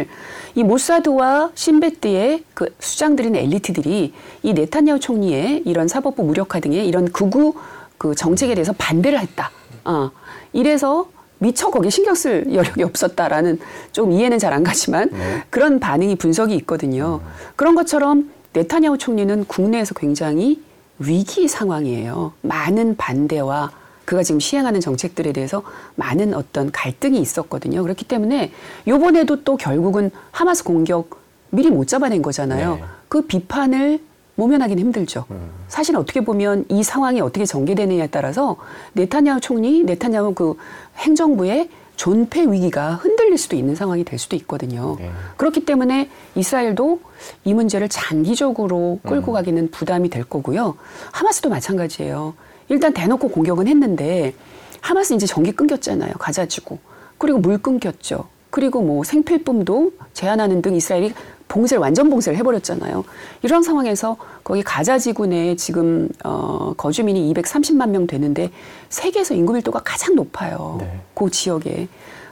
이 0.55 0.63
모사드와 0.63 1.51
신베트의 1.55 2.43
그 2.53 2.73
수장들인 2.79 3.35
엘리트들이 3.35 4.13
이 4.43 4.53
네타냐후 4.53 4.99
총리의 4.99 5.63
이런 5.65 5.87
사법부 5.87 6.23
무력화 6.23 6.59
등의 6.59 6.87
이런 6.87 7.11
극우 7.11 7.53
그 7.97 8.13
정책에 8.15 8.53
대해서 8.55 8.73
반대를 8.77 9.19
했다. 9.19 9.51
어. 9.85 10.11
이래서 10.53 11.07
미처 11.39 11.69
거기에 11.69 11.89
신경 11.89 12.15
쓸 12.15 12.51
여력이 12.53 12.83
없었다라는 12.83 13.59
좀 13.91 14.11
이해는 14.11 14.39
잘 14.39 14.53
안 14.53 14.63
가지만 14.63 15.09
네. 15.11 15.43
그런 15.49 15.79
반응이 15.79 16.15
분석이 16.15 16.55
있거든요. 16.55 17.21
그런 17.55 17.75
것처럼 17.75 18.31
네타냐후 18.53 18.97
총리는 18.97 19.45
국내에서 19.45 19.93
굉장히 19.93 20.61
위기 20.99 21.47
상황이에요. 21.47 22.33
많은 22.41 22.97
반대와 22.97 23.71
그가 24.07 24.23
지금 24.23 24.39
시행하는 24.39 24.79
정책들에 24.79 25.33
대해서 25.33 25.63
많은 25.95 26.33
어떤 26.33 26.71
갈등이 26.71 27.19
있었거든요. 27.19 27.83
그렇기 27.83 28.05
때문에 28.05 28.53
요번에도 28.87 29.43
또 29.43 29.57
결국은 29.57 30.11
하마스 30.31 30.63
공격 30.63 31.19
미리 31.49 31.69
못 31.69 31.89
잡아낸 31.89 32.21
거잖아요. 32.21 32.75
네. 32.75 32.83
그 33.09 33.23
비판을 33.23 33.99
모면하기는 34.35 34.81
힘들죠. 34.81 35.25
사실 35.67 35.97
어떻게 35.97 36.21
보면 36.21 36.63
이 36.69 36.83
상황이 36.83 37.19
어떻게 37.19 37.45
전개되느냐에 37.45 38.07
따라서 38.07 38.55
네타냐후 38.93 39.41
총리, 39.41 39.83
네타냐후 39.83 40.33
그 40.35 40.55
행정부의 40.95 41.69
존폐 41.97 42.45
위기가 42.49 42.93
흔들릴 42.93 43.37
수도 43.37 43.57
있는 43.57 43.75
상황이 43.75 44.05
될 44.05 44.19
수도 44.19 44.37
있거든요. 44.37 44.95
네. 44.99 45.11
그렇기 45.35 45.65
때문에 45.65 46.09
이스라엘도 46.35 47.01
이 47.43 47.53
문제를 47.53 47.89
장기적으로 47.89 49.01
끌고 49.03 49.33
가기는 49.33 49.69
부담이 49.71 50.09
될 50.09 50.23
거고요. 50.23 50.77
하마스도 51.11 51.49
마찬가지예요. 51.49 52.35
일단 52.69 52.93
대놓고 52.93 53.29
공격은 53.29 53.67
했는데 53.67 54.33
하마스 54.81 55.13
이제 55.13 55.25
전기 55.25 55.51
끊겼잖아요. 55.51 56.13
가자 56.19 56.45
지구. 56.45 56.77
그리고 57.17 57.39
물 57.39 57.57
끊겼죠. 57.57 58.27
그리고 58.49 58.81
뭐 58.81 59.03
생필품도 59.03 59.91
제한하는 60.13 60.61
등 60.61 60.75
이스라엘이 60.75 61.13
봉쇄를 61.47 61.81
완전 61.81 62.09
봉쇄를 62.09 62.37
해버렸잖아요. 62.39 63.03
이런 63.41 63.63
상황에서 63.63 64.17
거기 64.43 64.63
가자 64.63 64.97
지구 64.99 65.27
내에 65.27 65.55
지금 65.55 66.09
어, 66.23 66.73
거주민이 66.75 67.33
230만 67.33 67.89
명 67.89 68.07
되는데 68.07 68.51
세계에서 68.89 69.33
인구 69.33 69.53
밀도가 69.53 69.81
가장 69.83 70.15
높아요. 70.15 70.77
네. 70.79 70.99
그 71.13 71.29
지역에. 71.29 71.87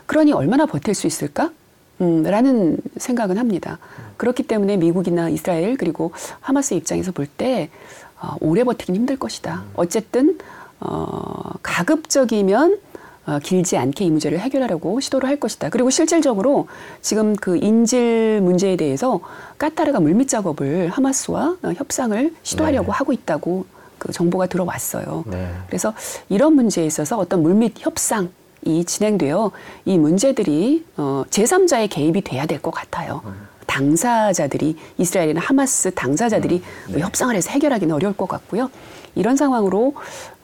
그러니 0.05 0.33
얼마나 0.33 0.65
버틸 0.65 0.93
수 0.93 1.07
있을까? 1.07 1.51
음, 2.01 2.23
라는 2.23 2.77
생각은 2.97 3.37
합니다. 3.37 3.79
그렇기 4.17 4.43
때문에 4.43 4.75
미국이나 4.77 5.29
이스라엘 5.29 5.77
그리고 5.77 6.11
하마스 6.41 6.73
입장에서 6.73 7.11
볼 7.11 7.27
때 7.37 7.69
어, 8.25 8.35
오래 8.41 8.63
버티긴 8.63 8.95
힘들 8.95 9.17
것이다. 9.17 9.63
어쨌든 9.75 10.37
어, 10.79 11.51
가급적이면 11.61 12.79
어, 13.27 13.39
길지 13.41 13.77
않게 13.77 14.05
이 14.05 14.11
문제를 14.11 14.39
해결하려고 14.39 14.99
시도를 14.99 15.27
할 15.27 15.39
것이다. 15.39 15.69
그리고 15.69 15.89
실질적으로 15.89 16.67
지금 17.01 17.35
그 17.35 17.57
인질 17.57 18.39
문제에 18.41 18.75
대해서 18.75 19.19
까타르가 19.57 19.99
물밑 19.99 20.27
작업을 20.29 20.89
하마스와 20.89 21.57
어, 21.63 21.71
협상을 21.75 22.33
시도하려고 22.43 22.87
네. 22.87 22.91
하고 22.91 23.13
있다고 23.13 23.65
그 23.97 24.11
정보가 24.11 24.47
들어왔어요. 24.47 25.23
네. 25.27 25.51
그래서 25.67 25.93
이런 26.29 26.53
문제에 26.53 26.85
있어서 26.85 27.17
어떤 27.17 27.41
물밑 27.41 27.75
협상 27.79 28.29
이 28.63 28.83
진행되어 28.83 29.51
이 29.85 29.97
문제들이 29.97 30.85
어, 30.97 31.23
제3자의 31.29 31.89
개입이 31.89 32.21
돼야 32.21 32.45
될 32.45 32.59
것 32.61 32.71
같아요. 32.71 33.21
당사자들이 33.75 34.77
이스라엘이나 34.97 35.41
하마스 35.41 35.93
당사자들이 35.93 36.61
뭐 36.89 36.99
협상을 36.99 37.35
해서 37.35 37.51
해결하기는 37.51 37.93
어려울 37.93 38.15
것 38.15 38.27
같고요. 38.29 38.69
이런 39.15 39.35
상황으로 39.35 39.95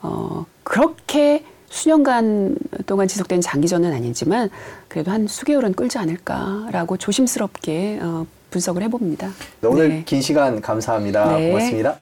어, 0.01 0.45
그렇게 0.63 1.45
수년간 1.69 2.57
동안 2.85 3.07
지속된 3.07 3.39
장기전은 3.39 3.93
아니지만 3.93 4.49
그래도 4.89 5.11
한 5.11 5.27
수개월은 5.27 5.73
끌지 5.73 5.97
않을까라고 5.97 6.97
조심스럽게 6.97 7.99
어, 8.01 8.25
분석을 8.49 8.83
해봅니다. 8.83 9.29
네, 9.61 9.67
오늘 9.67 9.89
네. 9.89 10.03
긴 10.05 10.21
시간 10.21 10.59
감사합니다. 10.59 11.37
네. 11.37 11.51
고맙습니다. 11.51 12.01